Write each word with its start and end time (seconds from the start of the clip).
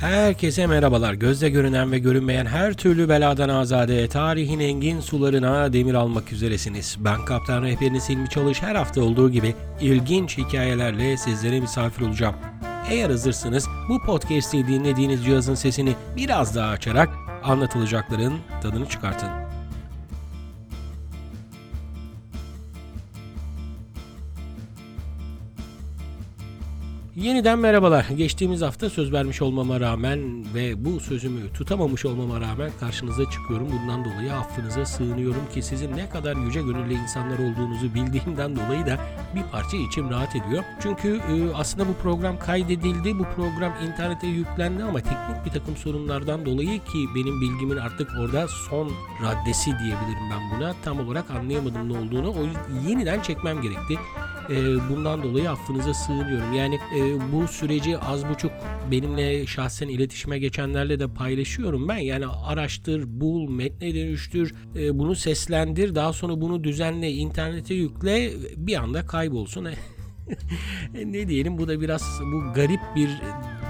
Herkese 0.00 0.66
merhabalar. 0.66 1.14
Gözle 1.14 1.48
görünen 1.48 1.92
ve 1.92 1.98
görünmeyen 1.98 2.46
her 2.46 2.74
türlü 2.74 3.08
beladan 3.08 3.48
azade, 3.48 4.08
tarihin 4.08 4.60
engin 4.60 5.00
sularına 5.00 5.72
demir 5.72 5.94
almak 5.94 6.32
üzeresiniz. 6.32 6.96
Ben 7.00 7.24
Kaptan 7.24 7.62
Rehberiniz 7.62 8.08
Hilmi 8.08 8.28
Çalış 8.28 8.62
her 8.62 8.74
hafta 8.74 9.02
olduğu 9.02 9.30
gibi 9.30 9.54
ilginç 9.80 10.38
hikayelerle 10.38 11.16
sizlere 11.16 11.60
misafir 11.60 12.06
olacağım. 12.06 12.34
Eğer 12.90 13.10
hazırsınız 13.10 13.68
bu 13.88 14.00
podcast'i 14.06 14.66
dinlediğiniz 14.66 15.24
cihazın 15.24 15.54
sesini 15.54 15.94
biraz 16.16 16.56
daha 16.56 16.70
açarak 16.70 17.08
anlatılacakların 17.44 18.34
tadını 18.62 18.86
çıkartın. 18.86 19.49
Yeniden 27.20 27.58
merhabalar. 27.58 28.06
Geçtiğimiz 28.16 28.62
hafta 28.62 28.90
söz 28.90 29.12
vermiş 29.12 29.42
olmama 29.42 29.80
rağmen 29.80 30.44
ve 30.54 30.84
bu 30.84 31.00
sözümü 31.00 31.52
tutamamış 31.52 32.04
olmama 32.04 32.40
rağmen 32.40 32.70
karşınıza 32.80 33.30
çıkıyorum. 33.30 33.68
Bundan 33.72 34.04
dolayı 34.04 34.34
affınıza 34.34 34.84
sığınıyorum 34.86 35.48
ki 35.54 35.62
sizin 35.62 35.96
ne 35.96 36.08
kadar 36.08 36.36
yüce 36.36 36.60
gönüllü 36.60 36.94
insanlar 36.94 37.38
olduğunuzu 37.38 37.94
bildiğimden 37.94 38.56
dolayı 38.56 38.86
da 38.86 38.98
bir 39.34 39.42
parça 39.52 39.76
içim 39.76 40.10
rahat 40.10 40.36
ediyor. 40.36 40.64
Çünkü 40.82 41.16
e, 41.16 41.54
aslında 41.54 41.88
bu 41.88 41.94
program 41.94 42.38
kaydedildi. 42.38 43.18
Bu 43.18 43.24
program 43.36 43.72
internete 43.86 44.26
yüklendi 44.26 44.82
ama 44.82 45.00
teknik 45.00 45.44
bir 45.46 45.50
takım 45.50 45.76
sorunlardan 45.76 46.46
dolayı 46.46 46.78
ki 46.78 47.06
benim 47.14 47.40
bilgimin 47.40 47.76
artık 47.76 48.10
orada 48.20 48.46
son 48.70 48.92
raddesi 49.22 49.70
diyebilirim 49.70 50.30
ben 50.30 50.58
buna. 50.58 50.74
Tam 50.84 51.00
olarak 51.00 51.30
anlayamadım 51.30 51.88
ne 51.88 51.98
olduğunu. 51.98 52.30
O 52.30 52.46
yeniden 52.88 53.20
çekmem 53.20 53.62
gerekti. 53.62 53.98
E, 54.50 54.88
bundan 54.90 55.22
dolayı 55.22 55.50
affınıza 55.50 55.94
sığınıyorum. 55.94 56.52
Yani 56.52 56.74
e, 56.74 57.32
bu 57.32 57.48
süreci 57.48 57.98
az 57.98 58.28
buçuk 58.28 58.52
benimle 58.90 59.46
şahsen 59.46 59.88
iletişime 59.88 60.38
geçenlerle 60.38 61.00
de 61.00 61.08
paylaşıyorum 61.08 61.88
ben. 61.88 61.98
Yani 61.98 62.26
araştır, 62.26 63.20
bul, 63.20 63.50
metne 63.50 63.94
dönüştür, 63.94 64.54
e, 64.76 64.98
bunu 64.98 65.14
seslendir, 65.14 65.94
daha 65.94 66.12
sonra 66.12 66.40
bunu 66.40 66.64
düzenle, 66.64 67.10
internete 67.10 67.74
yükle, 67.74 68.32
bir 68.56 68.76
anda 68.76 69.06
kaybolsun. 69.06 69.68
ne 71.04 71.28
diyelim 71.28 71.58
bu 71.58 71.68
da 71.68 71.80
biraz 71.80 72.20
bu 72.32 72.52
garip 72.54 72.80
bir 72.96 73.10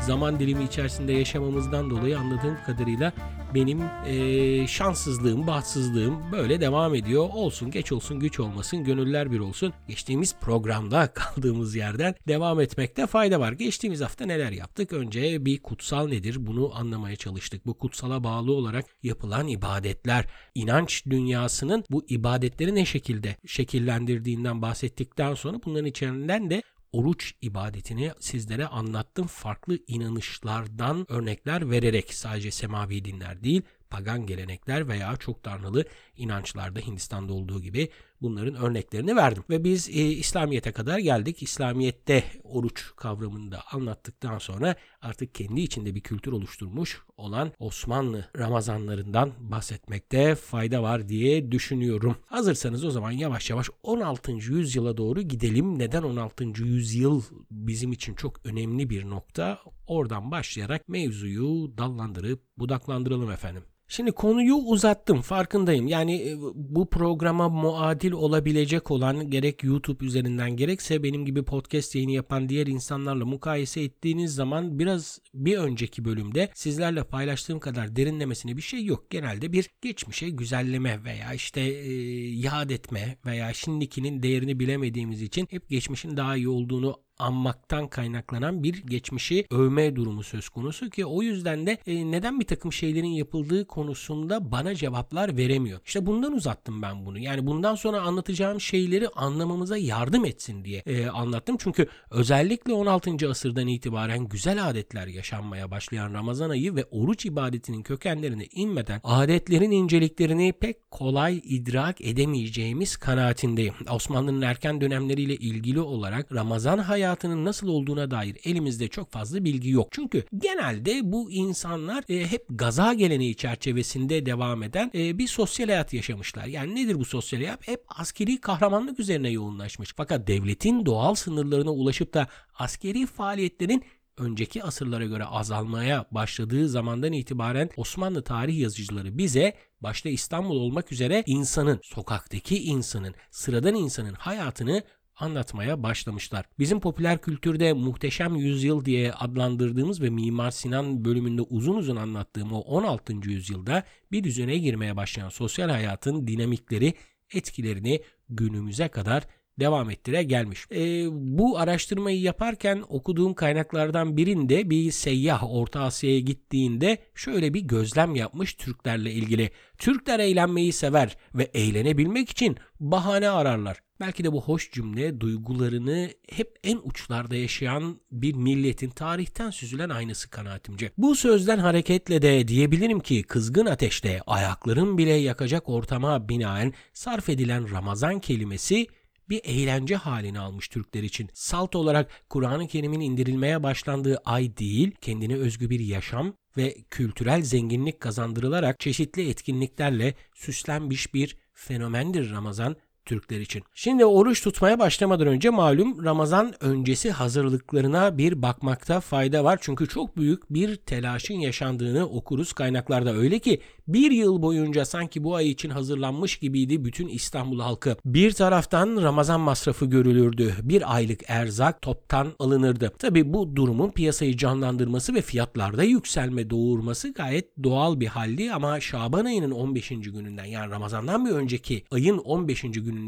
zaman 0.01 0.41
dilimi 0.41 0.65
içerisinde 0.65 1.13
yaşamamızdan 1.13 1.91
dolayı 1.91 2.19
anladığım 2.19 2.57
kadarıyla 2.67 3.13
benim 3.55 3.83
e, 4.07 4.67
şanssızlığım, 4.67 5.47
bahtsızlığım 5.47 6.33
böyle 6.33 6.61
devam 6.61 6.95
ediyor. 6.95 7.29
Olsun, 7.33 7.71
geç 7.71 7.93
olsun, 7.93 8.21
güç 8.21 8.41
olmasın, 8.41 8.85
gönüller 8.85 9.33
bir 9.33 9.39
olsun. 9.39 9.73
Geçtiğimiz 9.89 10.35
programda 10.41 11.07
kaldığımız 11.15 11.75
yerden 11.75 12.15
devam 12.29 12.61
etmekte 12.61 13.07
fayda 13.07 13.41
var. 13.41 13.53
Geçtiğimiz 13.53 14.01
hafta 14.01 14.27
neler 14.27 14.53
yaptık? 14.53 14.93
Önce 14.93 15.45
bir 15.45 15.63
kutsal 15.63 16.09
nedir? 16.09 16.47
Bunu 16.47 16.75
anlamaya 16.75 17.17
çalıştık. 17.17 17.67
Bu 17.67 17.79
kutsala 17.79 18.25
bağlı 18.25 18.53
olarak 18.53 18.85
yapılan 19.03 19.49
ibadetler, 19.49 20.27
inanç 20.55 21.07
dünyasının 21.07 21.85
bu 21.91 22.05
ibadetleri 22.09 22.75
ne 22.75 22.85
şekilde 22.85 23.37
şekillendirdiğinden 23.47 24.63
bahsettikten 24.63 25.35
sonra 25.35 25.59
bunların 25.65 25.87
içerinden 25.87 26.51
de 26.51 26.63
oruç 26.93 27.33
ibadetini 27.43 28.13
sizlere 28.21 28.67
anlattım. 28.67 29.27
Farklı 29.27 29.79
inanışlardan 29.87 31.13
örnekler 31.13 31.71
vererek 31.71 32.15
sadece 32.15 32.51
semavi 32.51 33.05
dinler 33.05 33.45
değil, 33.45 33.63
pagan 33.91 34.27
gelenekler 34.27 34.89
veya 34.89 35.17
çok 35.17 35.43
tanrılı 35.43 35.85
inançlarda 36.17 36.81
Hindistan'da 36.81 37.33
olduğu 37.33 37.63
gibi 37.63 37.91
bunların 38.23 38.55
örneklerini 38.55 39.17
verdim. 39.17 39.45
Ve 39.51 39.65
biz 39.65 39.89
e, 39.89 39.93
İslamiyet'e 39.93 40.73
kadar 40.73 40.99
geldik. 40.99 41.43
İslamiyet'te 41.43 42.25
oruç 42.45 42.91
kavramını 42.97 43.53
da 43.53 43.63
anlattıktan 43.73 44.39
sonra 44.39 44.75
artık 45.01 45.35
kendi 45.35 45.61
içinde 45.61 45.95
bir 45.95 46.01
kültür 46.01 46.33
oluşturmuş 46.33 47.03
olan 47.17 47.53
Osmanlı 47.59 48.29
Ramazanlarından 48.39 49.33
bahsetmekte 49.39 50.35
fayda 50.35 50.83
var 50.83 51.09
diye 51.09 51.53
düşünüyorum. 51.53 52.17
Hazırsanız 52.27 52.85
o 52.85 52.91
zaman 52.91 53.11
yavaş 53.11 53.51
yavaş 53.51 53.71
16. 53.83 54.33
yüzyıla 54.33 54.97
doğru 54.97 55.23
gidelim. 55.23 55.79
Neden 55.79 56.03
16. 56.03 56.45
yüzyıl 56.45 57.23
bizim 57.51 57.93
için 57.93 58.15
çok 58.15 58.47
önemli 58.47 58.91
bir 58.91 59.11
nokta? 59.11 59.59
Oradan 59.87 60.31
başlayarak 60.31 60.89
mevzuyu 60.89 61.79
dallandırıp 61.79 62.43
budaklandıralım 62.59 63.31
efendim. 63.31 63.63
Şimdi 63.93 64.13
konuyu 64.13 64.55
uzattım 64.55 65.21
farkındayım. 65.21 65.87
Yani 65.87 66.15
e, 66.15 66.37
bu 66.55 66.91
programa 66.91 67.49
muadil 67.49 68.13
olabilecek 68.13 68.91
olan 68.91 69.31
gerek 69.31 69.65
YouTube 69.65 70.05
üzerinden 70.05 70.57
gerekse 70.57 71.03
benim 71.03 71.25
gibi 71.25 71.45
podcast 71.45 71.95
yayını 71.95 72.11
yapan 72.11 72.49
diğer 72.49 72.67
insanlarla 72.67 73.25
mukayese 73.25 73.81
ettiğiniz 73.83 74.35
zaman 74.35 74.79
biraz 74.79 75.19
bir 75.35 75.59
önceki 75.59 76.05
bölümde 76.05 76.51
sizlerle 76.55 77.05
paylaştığım 77.05 77.61
kadar 77.61 77.97
derinlemesine 77.97 78.57
bir 78.57 78.63
şey 78.63 78.85
yok. 78.85 79.11
Genelde 79.11 79.53
bir 79.53 79.71
geçmişe 79.83 80.31
güzelleme 80.31 81.05
veya 81.05 81.35
işte 81.35 81.61
e, 81.61 81.93
yad 82.31 82.71
etme 82.71 83.17
veya 83.27 83.53
şimdikinin 83.53 84.23
değerini 84.23 84.61
bilemediğimiz 84.61 85.23
için 85.23 85.47
hep 85.51 85.69
geçmişin 85.69 86.17
daha 86.17 86.37
iyi 86.37 86.49
olduğunu 86.49 86.97
anmaktan 87.21 87.89
kaynaklanan 87.89 88.63
bir 88.63 88.83
geçmişi 88.87 89.47
övme 89.51 89.97
durumu 89.97 90.23
söz 90.23 90.49
konusu 90.49 90.91
ki 90.91 91.07
o 91.07 91.23
yüzden 91.23 91.67
de 91.67 91.79
e, 91.87 92.11
neden 92.11 92.41
bir 92.41 92.47
takım 92.47 92.73
şeylerin 92.73 93.07
yapıldığı 93.07 93.67
konusunda 93.67 94.53
bana 94.53 94.75
cevaplar 94.75 95.37
veremiyor. 95.37 95.81
İşte 95.85 96.07
bundan 96.07 96.33
uzattım 96.33 96.83
ben 96.83 97.07
bunu. 97.07 97.19
Yani 97.19 97.47
bundan 97.47 97.75
sonra 97.75 98.01
anlatacağım 98.01 98.61
şeyleri 98.61 99.09
anlamamıza 99.09 99.77
yardım 99.77 100.25
etsin 100.25 100.65
diye 100.65 100.83
e, 100.87 101.07
anlattım. 101.07 101.57
Çünkü 101.59 101.89
özellikle 102.11 102.73
16. 102.73 103.31
asırdan 103.31 103.67
itibaren 103.67 104.29
güzel 104.29 104.69
adetler 104.69 105.07
yaşanmaya 105.07 105.71
başlayan 105.71 106.15
Ramazan 106.15 106.51
ayı 106.51 106.75
ve 106.75 106.85
oruç 106.91 107.27
ibadetinin 107.27 107.83
kökenlerine 107.83 108.47
inmeden 108.53 109.01
adetlerin 109.05 109.71
inceliklerini 109.71 110.53
pek 110.53 110.91
kolay 110.91 111.41
idrak 111.45 112.01
edemeyeceğimiz 112.01 112.97
kanaatindeyim. 112.97 113.75
Osmanlı'nın 113.91 114.43
erken 114.43 114.81
dönemleriyle 114.81 115.37
ilgili 115.37 115.81
olarak 115.81 116.35
Ramazan 116.35 116.79
hayatı 116.79 117.10
hayatının 117.11 117.45
nasıl 117.45 117.69
olduğuna 117.69 118.11
dair 118.11 118.37
elimizde 118.45 118.89
çok 118.89 119.13
fazla 119.13 119.45
bilgi 119.45 119.71
yok. 119.71 119.89
Çünkü 119.91 120.25
genelde 120.39 121.13
bu 121.13 121.31
insanlar 121.31 122.05
e, 122.09 122.27
hep 122.27 122.47
gaza 122.51 122.95
geleneği 122.95 123.37
çerçevesinde 123.37 124.27
devam 124.27 124.63
eden 124.63 124.91
e, 124.95 125.19
bir 125.19 125.27
sosyal 125.27 125.67
hayat 125.67 125.93
yaşamışlar. 125.93 126.45
Yani 126.45 126.75
nedir 126.75 126.99
bu 126.99 127.05
sosyal 127.05 127.41
hayat? 127.41 127.69
Hep 127.69 127.85
askeri 127.89 128.41
kahramanlık 128.41 129.01
üzerine 129.01 129.31
yoğunlaşmış. 129.31 129.95
Fakat 129.97 130.27
devletin 130.27 130.87
doğal 130.87 131.15
sınırlarına 131.15 131.71
ulaşıp 131.71 132.15
da 132.15 132.29
askeri 132.55 133.07
faaliyetlerin 133.07 133.85
önceki 134.21 134.65
asırlara 134.65 135.05
göre 135.05 135.25
azalmaya 135.25 136.07
başladığı 136.11 136.69
zamandan 136.69 137.13
itibaren 137.13 137.71
Osmanlı 137.77 138.23
tarih 138.23 138.59
yazıcıları 138.59 139.19
bize 139.19 139.55
başta 139.81 140.09
İstanbul 140.09 140.57
olmak 140.57 140.93
üzere 140.93 141.23
insanın, 141.27 141.81
sokaktaki 141.83 142.63
insanın, 142.63 143.15
sıradan 143.31 143.75
insanın 143.75 144.15
hayatını 144.15 144.83
anlatmaya 145.23 145.83
başlamışlar. 145.83 146.45
Bizim 146.59 146.81
popüler 146.81 147.19
kültürde 147.19 147.73
muhteşem 147.73 148.37
yüzyıl 148.37 148.85
diye 148.85 149.13
adlandırdığımız 149.13 150.03
ve 150.03 150.11
Mimar 150.11 150.51
Sinan 150.51 151.05
bölümünde 151.05 151.43
uzun 151.43 151.77
uzun 151.77 151.97
anlattığım 151.97 152.53
o 152.53 152.59
16. 152.61 153.13
yüzyılda 153.13 153.85
bir 154.13 154.25
düzene 154.25 154.59
girmeye 154.59 154.97
başlayan 154.97 155.29
sosyal 155.29 155.69
hayatın 155.69 156.27
dinamikleri, 156.27 156.95
etkilerini 157.35 158.03
günümüze 158.29 158.89
kadar 158.89 159.25
devam 159.61 159.91
ettire 159.91 160.23
gelmiş. 160.23 160.67
E, 160.73 161.07
bu 161.11 161.59
araştırmayı 161.59 162.21
yaparken 162.21 162.85
okuduğum 162.89 163.35
kaynaklardan 163.35 164.17
birinde 164.17 164.71
bir 164.71 164.91
seyyah 164.91 165.55
Orta 165.55 165.81
Asya'ya 165.81 166.21
gittiğinde 166.21 166.99
şöyle 167.15 167.55
bir 167.55 167.61
gözlem 167.61 168.15
yapmış 168.15 168.55
Türklerle 168.55 169.13
ilgili. 169.13 169.51
Türkler 169.79 170.19
eğlenmeyi 170.19 170.73
sever 170.73 171.17
ve 171.35 171.43
eğlenebilmek 171.55 172.31
için 172.31 172.57
bahane 172.81 173.31
ararlar. 173.31 173.81
Belki 174.01 174.25
de 174.25 174.33
bu 174.33 174.43
hoş 174.43 174.73
cümle 174.73 175.21
duygularını 175.21 176.11
hep 176.33 176.59
en 176.65 176.79
uçlarda 176.85 177.37
yaşayan 177.37 178.01
bir 178.13 178.35
milletin 178.35 178.91
tarihten 178.91 179.51
süzülen 179.51 179.89
aynısı 179.89 180.31
kanaatimce. 180.31 180.91
Bu 180.99 181.15
sözden 181.15 181.59
hareketle 181.59 182.23
de 182.23 182.49
diyebilirim 182.49 183.01
ki 183.01 183.23
kızgın 183.23 183.67
ateşte 183.67 184.21
ayakların 184.27 184.99
bile 184.99 185.13
yakacak 185.13 185.69
ortama 185.69 186.29
binaen 186.29 186.73
sarf 186.93 187.29
edilen 187.29 187.71
Ramazan 187.71 188.21
kelimesi 188.21 188.87
bir 189.31 189.41
eğlence 189.45 189.97
halini 189.97 190.41
almış 190.41 190.69
Türkler 190.69 191.03
için. 191.03 191.31
Salt 191.35 191.77
olarak 191.77 192.11
Kur'an-ı 192.29 192.69
Kerim'in 192.69 193.01
indirilmeye 193.01 193.63
başlandığı 193.63 194.21
ay 194.25 194.57
değil, 194.57 194.91
kendine 195.01 195.37
özgü 195.37 195.71
bir 195.71 195.81
yaşam 195.81 196.35
ve 196.57 196.77
kültürel 196.91 197.43
zenginlik 197.43 198.01
kazandırılarak 198.01 198.81
çeşitli 198.81 199.29
etkinliklerle 199.31 200.15
süslenmiş 200.35 201.15
bir 201.15 201.37
fenomendir 201.53 202.31
Ramazan 202.31 202.77
Türkler 203.11 203.41
için. 203.41 203.63
Şimdi 203.75 204.05
oruç 204.05 204.43
tutmaya 204.43 204.79
başlamadan 204.79 205.27
önce 205.27 205.51
malum 205.51 206.05
Ramazan 206.05 206.55
öncesi 206.61 207.11
hazırlıklarına 207.11 208.19
bir 208.19 208.43
bakmakta 208.43 209.01
fayda 209.01 209.45
var. 209.45 209.59
Çünkü 209.63 209.89
çok 209.89 210.17
büyük 210.17 210.55
bir 210.55 210.77
telaşın 210.77 211.35
yaşandığını 211.35 212.07
okuruz 212.09 212.53
kaynaklarda. 212.53 213.15
Öyle 213.15 213.39
ki 213.39 213.61
bir 213.89 214.11
yıl 214.11 214.43
boyunca 214.43 214.85
sanki 214.85 215.25
bu 215.25 215.35
ay 215.35 215.51
için 215.51 215.71
hazırlanmış 215.71 216.37
gibiydi 216.37 216.85
bütün 216.85 217.09
İstanbul 217.09 217.61
halkı. 217.61 217.97
Bir 218.05 218.33
taraftan 218.33 219.03
Ramazan 219.03 219.41
masrafı 219.41 219.87
görülürdü. 219.87 220.55
Bir 220.63 220.95
aylık 220.95 221.21
erzak 221.29 221.83
toptan 221.83 222.29
alınırdı. 222.39 222.93
Tabi 222.99 223.33
bu 223.33 223.57
durumun 223.57 223.91
piyasayı 223.91 224.37
canlandırması 224.37 225.15
ve 225.15 225.23
fiyatlarda 225.23 225.83
yükselme 225.83 226.51
doğurması 226.51 227.13
gayet 227.13 227.63
doğal 227.63 228.01
bir 228.01 228.07
haldi 228.07 228.53
ama 228.53 228.81
Şaban 228.81 229.25
ayının 229.25 229.51
15. 229.51 229.89
gününden 229.89 230.45
yani 230.45 230.71
Ramazan'dan 230.71 231.27
bir 231.27 231.31
önceki 231.31 231.85
ayın 231.91 232.19
15. 232.19 232.63
gününden 232.63 233.00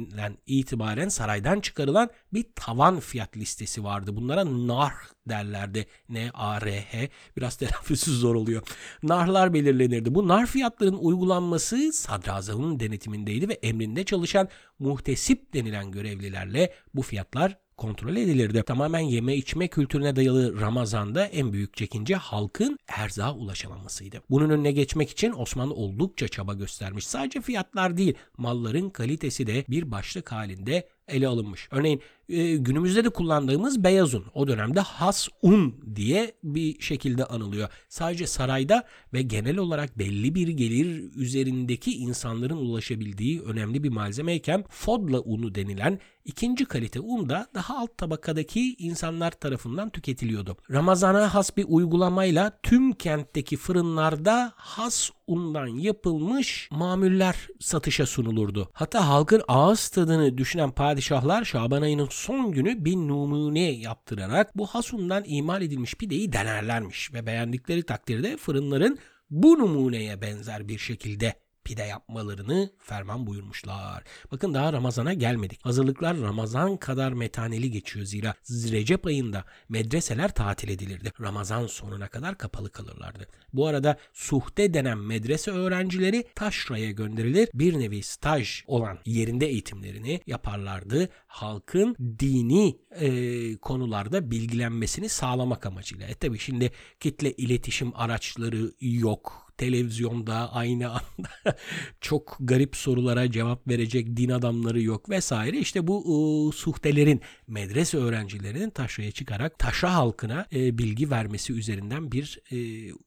itibaren 0.47 1.09
saraydan 1.09 1.61
çıkarılan 1.61 2.11
bir 2.33 2.47
tavan 2.55 3.01
fiyat 3.01 3.37
listesi 3.37 3.85
vardı. 3.85 4.17
Bunlara 4.17 4.67
nar 4.67 4.93
derlerdi. 5.29 5.87
N-A-R-H. 6.09 7.09
Biraz 7.37 7.57
telaffuzu 7.63 8.13
zor 8.13 8.35
oluyor. 8.35 8.63
Narlar 9.03 9.55
belirlenirdi. 9.55 10.15
Bu 10.15 10.29
nar 10.29 10.47
fiyatların 10.47 10.97
uygulanması 10.97 11.93
sadrazamın 11.93 12.81
denetimindeydi 12.81 13.49
ve 13.49 13.53
emrinde 13.53 14.05
çalışan 14.05 14.49
muhtesip 14.79 15.55
denilen 15.55 15.91
görevlilerle 15.91 16.73
bu 16.95 17.03
fiyatlar 17.03 17.62
kontrol 17.83 18.17
edilirdi. 18.17 18.63
Tamamen 18.63 19.01
yeme 19.01 19.37
içme 19.37 19.69
kültürüne 19.69 20.17
dayalı 20.17 20.61
Ramazan'da 20.61 21.27
en 21.27 21.53
büyük 21.53 21.77
çekince 21.77 22.15
halkın 22.15 22.79
erzağa 22.89 23.35
ulaşamamasıydı. 23.35 24.23
Bunun 24.31 24.51
önüne 24.51 24.73
geçmek 24.73 25.11
için 25.11 25.33
Osmanlı 25.33 25.75
oldukça 25.75 26.29
çaba 26.29 26.55
göstermiş. 26.55 27.07
Sadece 27.07 27.41
fiyatlar 27.41 27.97
değil, 27.97 28.15
malların 28.39 28.91
kalitesi 28.91 29.47
de 29.47 29.65
bir 29.69 29.91
başlık 29.91 30.33
halinde 30.33 30.89
ele 31.09 31.29
alınmış. 31.29 31.69
Örneğin 31.71 32.03
e, 32.33 32.57
günümüzde 32.57 33.05
de 33.05 33.09
kullandığımız 33.09 33.85
beyaz 33.85 34.15
un 34.15 34.25
o 34.35 34.49
dönemde 34.49 34.81
has 34.81 35.29
un 35.43 35.75
diye 35.97 36.33
bir 36.43 36.81
şekilde 36.81 37.25
anılıyor. 37.25 37.69
Sadece 37.89 38.27
sarayda 38.27 38.85
ve 39.13 39.23
genel 39.23 39.57
olarak 39.57 39.99
belli 39.99 40.35
bir 40.35 40.49
gelir 40.49 41.11
üzerindeki 41.17 41.93
insanların 41.93 42.57
ulaşabildiği 42.57 43.43
önemli 43.43 43.83
bir 43.83 43.91
malzemeyken 43.91 44.65
fodla 44.69 45.21
unu 45.21 45.55
denilen 45.55 45.99
ikinci 46.25 46.65
kalite 46.65 47.01
un 47.01 47.29
da 47.29 47.47
daha 47.55 47.79
alt 47.79 47.99
tabakadaki 47.99 48.75
insanlar 48.75 49.31
tarafından 49.31 49.91
tüketiliyordu. 49.91 50.57
Ramazana 50.71 51.35
has 51.35 51.57
bir 51.57 51.65
uygulamayla 51.69 52.59
tüm 52.63 52.93
kentteki 52.93 53.57
fırınlarda 53.57 54.53
has 54.57 55.11
undan 55.27 55.67
yapılmış 55.67 56.69
mamuller 56.71 57.49
satışa 57.61 58.07
sunulurdu. 58.07 58.69
Hatta 58.73 59.09
halkın 59.09 59.43
ağız 59.49 59.89
tadını 59.89 60.39
düşünen 60.39 60.71
padişahlar 60.71 61.45
Şaban 61.45 61.83
ayının 61.83 62.09
son 62.23 62.53
günü 62.53 62.85
bir 62.85 62.97
numune 62.97 63.71
yaptırarak 63.73 64.57
bu 64.57 64.67
has 64.67 64.95
undan 64.95 65.25
imal 65.27 65.63
edilmiş 65.63 65.95
pideyi 65.95 66.33
denerlermiş 66.33 67.15
ve 67.15 67.27
beğendikleri 67.27 67.83
takdirde 67.83 68.37
fırınların 68.37 68.99
bu 69.31 69.59
numuneye 69.59 70.21
benzer 70.23 70.69
bir 70.69 70.79
şekilde 70.79 71.35
pide 71.65 71.83
yapmalarını 71.83 72.71
ferman 72.79 73.27
buyurmuşlar. 73.27 74.05
Bakın 74.33 74.55
daha 74.55 74.73
Ramazan'a 74.73 75.13
gelmedik. 75.13 75.65
Hazırlıklar 75.65 76.21
Ramazan 76.21 76.77
kadar 76.77 77.13
metaneli 77.13 77.71
geçiyor 77.71 78.07
zira 78.07 78.35
Recep 78.51 79.07
ayında 79.07 79.45
medreseler 79.69 80.35
tatil 80.35 80.69
edilirdi. 80.69 81.13
Ramazan 81.21 81.67
sonuna 81.67 82.09
kadar 82.09 82.39
kapalı 82.39 82.71
kalırlardı. 82.71 83.27
Bu 83.53 83.67
arada 83.67 83.97
suhte 84.13 84.75
denen 84.75 84.99
medrese 84.99 85.51
öğrencileri 85.51 86.25
taşraya 86.35 86.91
gönderilir. 86.91 87.49
Bir 87.55 87.79
nevi 87.79 88.03
staj 88.03 88.65
olan 88.67 88.99
yerinde 89.07 89.47
eğitimlerini 89.47 90.21
yaparlardı. 90.27 91.09
Halkın 91.27 91.97
dini 92.19 92.79
e, 92.91 93.57
konularda 93.57 94.31
bilgilenmesini 94.31 95.09
sağlamak 95.09 95.67
amacıyla. 95.67 96.07
E 96.07 96.15
tabi 96.15 96.39
şimdi 96.39 96.71
kitle 97.01 97.33
iletişim 97.33 97.93
araçları 97.95 98.73
yok 98.81 99.52
televizyonda 99.63 100.53
aynı 100.53 100.91
anda 100.91 101.29
çok 102.01 102.37
garip 102.41 102.77
sorulara 102.77 103.31
cevap 103.31 103.69
verecek 103.69 104.17
din 104.17 104.31
adamları 104.31 104.83
yok 104.83 105.11
vesaire. 105.11 105.59
İşte 105.59 105.87
bu 105.87 106.01
e, 106.01 106.57
suhtelerin 106.57 107.21
medrese 107.49 107.99
öğrencilerinin 107.99 108.71
taşraya 108.71 109.11
çıkarak 109.11 109.59
taşra 109.59 109.95
halkına 109.95 110.47
e, 110.53 110.79
bilgi 110.79 111.11
vermesi 111.11 111.53
üzerinden 111.53 112.13
bir 112.13 112.41
e, 112.51 112.57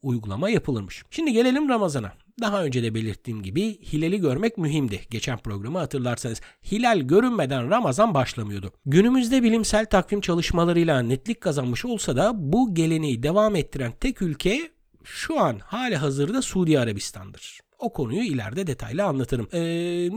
uygulama 0.01 0.49
yapılırmış. 0.49 1.03
Şimdi 1.11 1.33
gelelim 1.33 1.69
Ramazan'a. 1.69 2.13
Daha 2.41 2.63
önce 2.63 2.83
de 2.83 2.95
belirttiğim 2.95 3.43
gibi 3.43 3.77
hilali 3.81 4.19
görmek 4.19 4.57
mühimdi. 4.57 4.99
Geçen 5.09 5.37
programı 5.37 5.77
hatırlarsanız 5.77 6.41
hilal 6.71 6.99
görünmeden 6.99 7.69
Ramazan 7.69 8.13
başlamıyordu. 8.13 8.71
Günümüzde 8.85 9.43
bilimsel 9.43 9.85
takvim 9.85 10.21
çalışmalarıyla 10.21 10.99
netlik 10.99 11.41
kazanmış 11.41 11.85
olsa 11.85 12.15
da 12.15 12.31
bu 12.35 12.73
geleneği 12.75 13.23
devam 13.23 13.55
ettiren 13.55 13.91
tek 13.99 14.21
ülke 14.21 14.74
şu 15.05 15.39
an 15.39 15.59
hali 15.59 15.95
hazırda 15.95 16.41
Suudi 16.41 16.79
Arabistan'dır. 16.79 17.59
O 17.79 17.93
konuyu 17.93 18.23
ileride 18.23 18.67
detaylı 18.67 19.03
anlatırım. 19.03 19.47
Ee, 19.53 19.59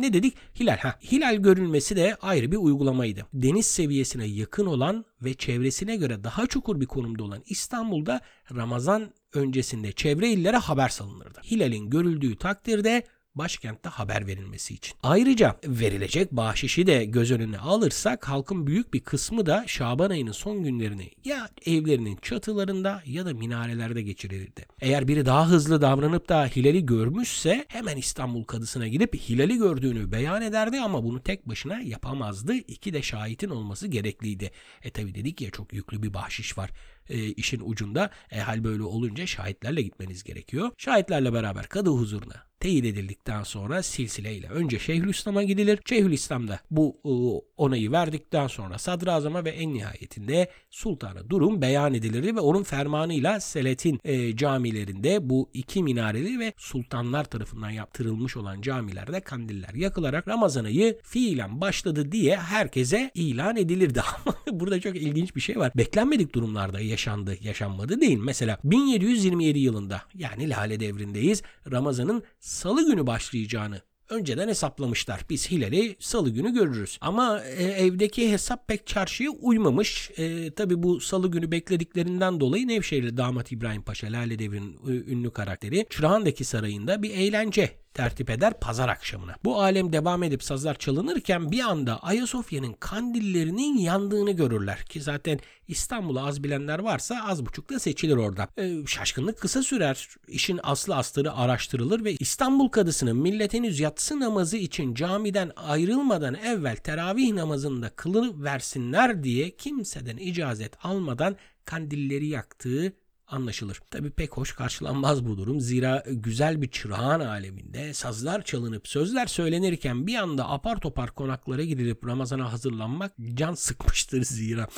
ne 0.00 0.12
dedik? 0.12 0.34
Hilal. 0.60 0.76
Ha, 0.78 0.98
hilal 1.12 1.36
görülmesi 1.36 1.96
de 1.96 2.16
ayrı 2.22 2.52
bir 2.52 2.56
uygulamaydı. 2.56 3.26
Deniz 3.32 3.66
seviyesine 3.66 4.24
yakın 4.24 4.66
olan 4.66 5.04
ve 5.22 5.34
çevresine 5.34 5.96
göre 5.96 6.24
daha 6.24 6.46
çukur 6.46 6.80
bir 6.80 6.86
konumda 6.86 7.24
olan 7.24 7.42
İstanbul'da 7.46 8.20
Ramazan 8.56 9.12
öncesinde 9.34 9.92
çevre 9.92 10.30
illere 10.30 10.56
haber 10.56 10.88
salınırdı. 10.88 11.40
Hilalin 11.50 11.90
görüldüğü 11.90 12.36
takdirde 12.36 13.02
başkentte 13.38 13.88
haber 13.88 14.26
verilmesi 14.26 14.74
için. 14.74 14.96
Ayrıca 15.02 15.56
verilecek 15.64 16.32
bahşişi 16.32 16.86
de 16.86 17.04
göz 17.04 17.30
önüne 17.30 17.58
alırsak 17.58 18.28
halkın 18.28 18.66
büyük 18.66 18.94
bir 18.94 19.00
kısmı 19.00 19.46
da 19.46 19.64
Şaban 19.66 20.10
ayının 20.10 20.32
son 20.32 20.62
günlerini 20.62 21.10
ya 21.24 21.48
evlerinin 21.66 22.18
çatılarında 22.22 23.02
ya 23.06 23.26
da 23.26 23.34
minarelerde 23.34 24.02
geçirirdi. 24.02 24.66
Eğer 24.80 25.08
biri 25.08 25.26
daha 25.26 25.48
hızlı 25.48 25.80
davranıp 25.80 26.28
da 26.28 26.46
hilali 26.46 26.86
görmüşse 26.86 27.64
hemen 27.68 27.96
İstanbul 27.96 28.44
kadısına 28.44 28.88
gidip 28.88 29.14
hilali 29.14 29.58
gördüğünü 29.58 30.12
beyan 30.12 30.42
ederdi 30.42 30.80
ama 30.80 31.04
bunu 31.04 31.22
tek 31.22 31.48
başına 31.48 31.80
yapamazdı. 31.80 32.54
İki 32.54 32.92
de 32.92 33.02
şahitin 33.02 33.50
olması 33.50 33.86
gerekliydi. 33.86 34.50
E 34.82 34.90
tabi 34.90 35.14
dedik 35.14 35.40
ya 35.40 35.50
çok 35.50 35.72
yüklü 35.72 36.02
bir 36.02 36.14
bahşiş 36.14 36.58
var 36.58 36.70
e, 37.08 37.18
işin 37.18 37.60
ucunda. 37.64 38.10
E, 38.30 38.40
hal 38.40 38.64
böyle 38.64 38.82
olunca 38.82 39.26
şahitlerle 39.26 39.82
gitmeniz 39.82 40.24
gerekiyor. 40.24 40.70
Şahitlerle 40.78 41.32
beraber 41.32 41.66
kadı 41.66 41.90
huzuruna 41.90 42.48
teyit 42.60 42.84
edildikten 42.84 43.42
sonra 43.42 43.82
silsileyle 43.82 44.48
önce 44.48 44.78
Şeyhülislam'a 44.78 45.42
gidilir. 45.42 45.78
Şeyhülislam'da 45.88 46.60
bu 46.70 47.00
e, 47.04 47.12
onayı 47.56 47.92
verdikten 47.92 48.46
sonra 48.46 48.78
sadrazama 48.78 49.44
ve 49.44 49.50
en 49.50 49.74
nihayetinde 49.74 50.50
sultana 50.70 51.30
durum 51.30 51.62
beyan 51.62 51.94
edilirdi 51.94 52.36
ve 52.36 52.40
onun 52.40 52.62
fermanıyla 52.62 53.40
Selet'in 53.40 54.00
e, 54.04 54.36
camilerinde 54.36 55.28
bu 55.30 55.50
iki 55.54 55.82
minareli 55.82 56.38
ve 56.38 56.52
sultanlar 56.56 57.24
tarafından 57.24 57.70
yaptırılmış 57.70 58.36
olan 58.36 58.60
camilerde 58.60 59.20
kandiller 59.20 59.74
yakılarak 59.74 60.28
Ramazan 60.28 60.64
ayı 60.64 60.98
fiilen 61.02 61.60
başladı 61.60 62.12
diye 62.12 62.36
herkese 62.36 63.10
ilan 63.14 63.56
edilirdi. 63.56 64.00
Burada 64.52 64.80
çok 64.80 64.96
ilginç 64.96 65.36
bir 65.36 65.40
şey 65.40 65.58
var. 65.58 65.72
Beklenmedik 65.76 66.34
durumlarda 66.34 66.80
yaşandı, 66.98 67.36
yaşanmadı 67.40 68.00
değil. 68.00 68.18
Mesela 68.18 68.58
1727 68.64 69.58
yılında 69.58 70.02
yani 70.14 70.50
Lale 70.50 70.80
devrindeyiz. 70.80 71.42
Ramazan'ın 71.70 72.22
salı 72.40 72.86
günü 72.86 73.06
başlayacağını 73.06 73.82
önceden 74.10 74.48
hesaplamışlar. 74.48 75.20
Biz 75.30 75.50
hilali 75.50 75.96
salı 75.98 76.30
günü 76.30 76.54
görürüz. 76.54 76.98
Ama 77.00 77.42
e, 77.44 77.64
evdeki 77.64 78.32
hesap 78.32 78.68
pek 78.68 78.86
çarşıya 78.86 79.30
uymamış. 79.30 80.10
E, 80.16 80.50
Tabi 80.50 80.82
bu 80.82 81.00
salı 81.00 81.30
günü 81.30 81.50
beklediklerinden 81.50 82.40
dolayı 82.40 82.68
Nevşehirli 82.68 83.16
damat 83.16 83.52
İbrahim 83.52 83.82
Paşa 83.82 84.06
Lale 84.06 84.38
Devri'nin 84.38 84.76
e, 84.88 85.12
ünlü 85.12 85.30
karakteri 85.30 85.86
Çırağan'daki 85.90 86.44
sarayında 86.44 87.02
bir 87.02 87.10
eğlence 87.10 87.70
tertip 87.98 88.30
eder 88.30 88.60
pazar 88.60 88.88
akşamına. 88.88 89.36
Bu 89.44 89.62
alem 89.62 89.92
devam 89.92 90.22
edip 90.22 90.42
sazlar 90.42 90.74
çalınırken 90.74 91.52
bir 91.52 91.60
anda 91.60 92.02
Ayasofya'nın 92.02 92.72
kandillerinin 92.72 93.78
yandığını 93.78 94.30
görürler 94.30 94.84
ki 94.84 95.00
zaten 95.00 95.40
İstanbul'u 95.68 96.20
az 96.20 96.44
bilenler 96.44 96.78
varsa 96.78 97.24
az 97.28 97.46
buçuk 97.46 97.70
da 97.70 97.78
seçilir 97.78 98.16
orada. 98.16 98.48
Ee, 98.58 98.86
şaşkınlık 98.86 99.40
kısa 99.40 99.62
sürer. 99.62 100.08
İşin 100.28 100.60
aslı 100.62 100.96
astarı 100.96 101.32
araştırılır 101.32 102.04
ve 102.04 102.12
İstanbul 102.12 102.68
kadısının 102.68 103.16
millet 103.16 103.54
henüz 103.54 103.80
yatsı 103.80 104.20
namazı 104.20 104.56
için 104.56 104.94
camiden 104.94 105.52
ayrılmadan 105.56 106.34
evvel 106.34 106.76
teravih 106.76 107.32
namazında 107.32 107.88
kılı 107.88 108.44
versinler 108.44 109.22
diye 109.22 109.50
kimseden 109.50 110.16
icazet 110.16 110.84
almadan 110.84 111.36
kandilleri 111.64 112.26
yaktığı 112.26 112.92
anlaşılır. 113.30 113.80
Tabii 113.90 114.10
pek 114.10 114.36
hoş 114.36 114.52
karşılanmaz 114.52 115.26
bu 115.26 115.38
durum. 115.38 115.60
Zira 115.60 116.04
güzel 116.06 116.62
bir 116.62 116.70
çırağan 116.70 117.20
aleminde 117.20 117.94
sazlar 117.94 118.42
çalınıp 118.42 118.88
sözler 118.88 119.26
söylenirken 119.26 120.06
bir 120.06 120.14
anda 120.14 120.48
apar 120.48 120.80
topar 120.80 121.10
konaklara 121.10 121.64
gidilip 121.64 122.06
Ramazan'a 122.06 122.52
hazırlanmak 122.52 123.12
can 123.34 123.54
sıkmıştır 123.54 124.22
zira. 124.22 124.68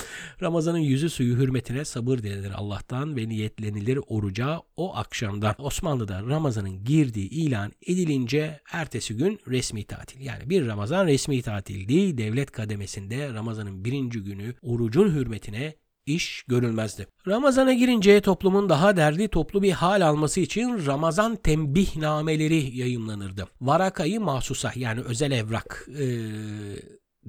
Ramazan'ın 0.42 0.78
yüzü 0.78 1.10
suyu 1.10 1.36
hürmetine 1.36 1.84
sabır 1.84 2.18
dilenir 2.18 2.50
Allah'tan 2.50 3.16
ve 3.16 3.28
niyetlenilir 3.28 3.98
oruca 4.06 4.60
o 4.76 4.96
akşamdan. 4.96 5.54
Osmanlı'da 5.58 6.22
Ramazan'ın 6.22 6.84
girdiği 6.84 7.28
ilan 7.28 7.72
edilince 7.86 8.60
ertesi 8.72 9.16
gün 9.16 9.40
resmi 9.48 9.84
tatil. 9.84 10.20
Yani 10.20 10.50
bir 10.50 10.66
Ramazan 10.66 11.06
resmi 11.06 11.42
tatildi. 11.42 12.18
Devlet 12.18 12.50
kademesinde 12.50 13.34
Ramazan'ın 13.34 13.84
birinci 13.84 14.20
günü 14.20 14.54
orucun 14.62 15.14
hürmetine 15.14 15.74
iş 16.14 16.44
görülmezdi. 16.48 17.06
Ramazana 17.28 17.72
girince 17.72 18.20
toplumun 18.20 18.68
daha 18.68 18.96
derli 18.96 19.28
toplu 19.28 19.62
bir 19.62 19.72
hal 19.72 20.06
alması 20.06 20.40
için 20.40 20.86
Ramazan 20.86 21.36
tembihnameleri 21.36 22.76
yayımlanırdı. 22.76 23.48
Varakayı 23.60 24.20
mahsusa 24.20 24.72
yani 24.76 25.00
özel 25.00 25.30
evrak 25.30 25.88
e, 25.98 26.06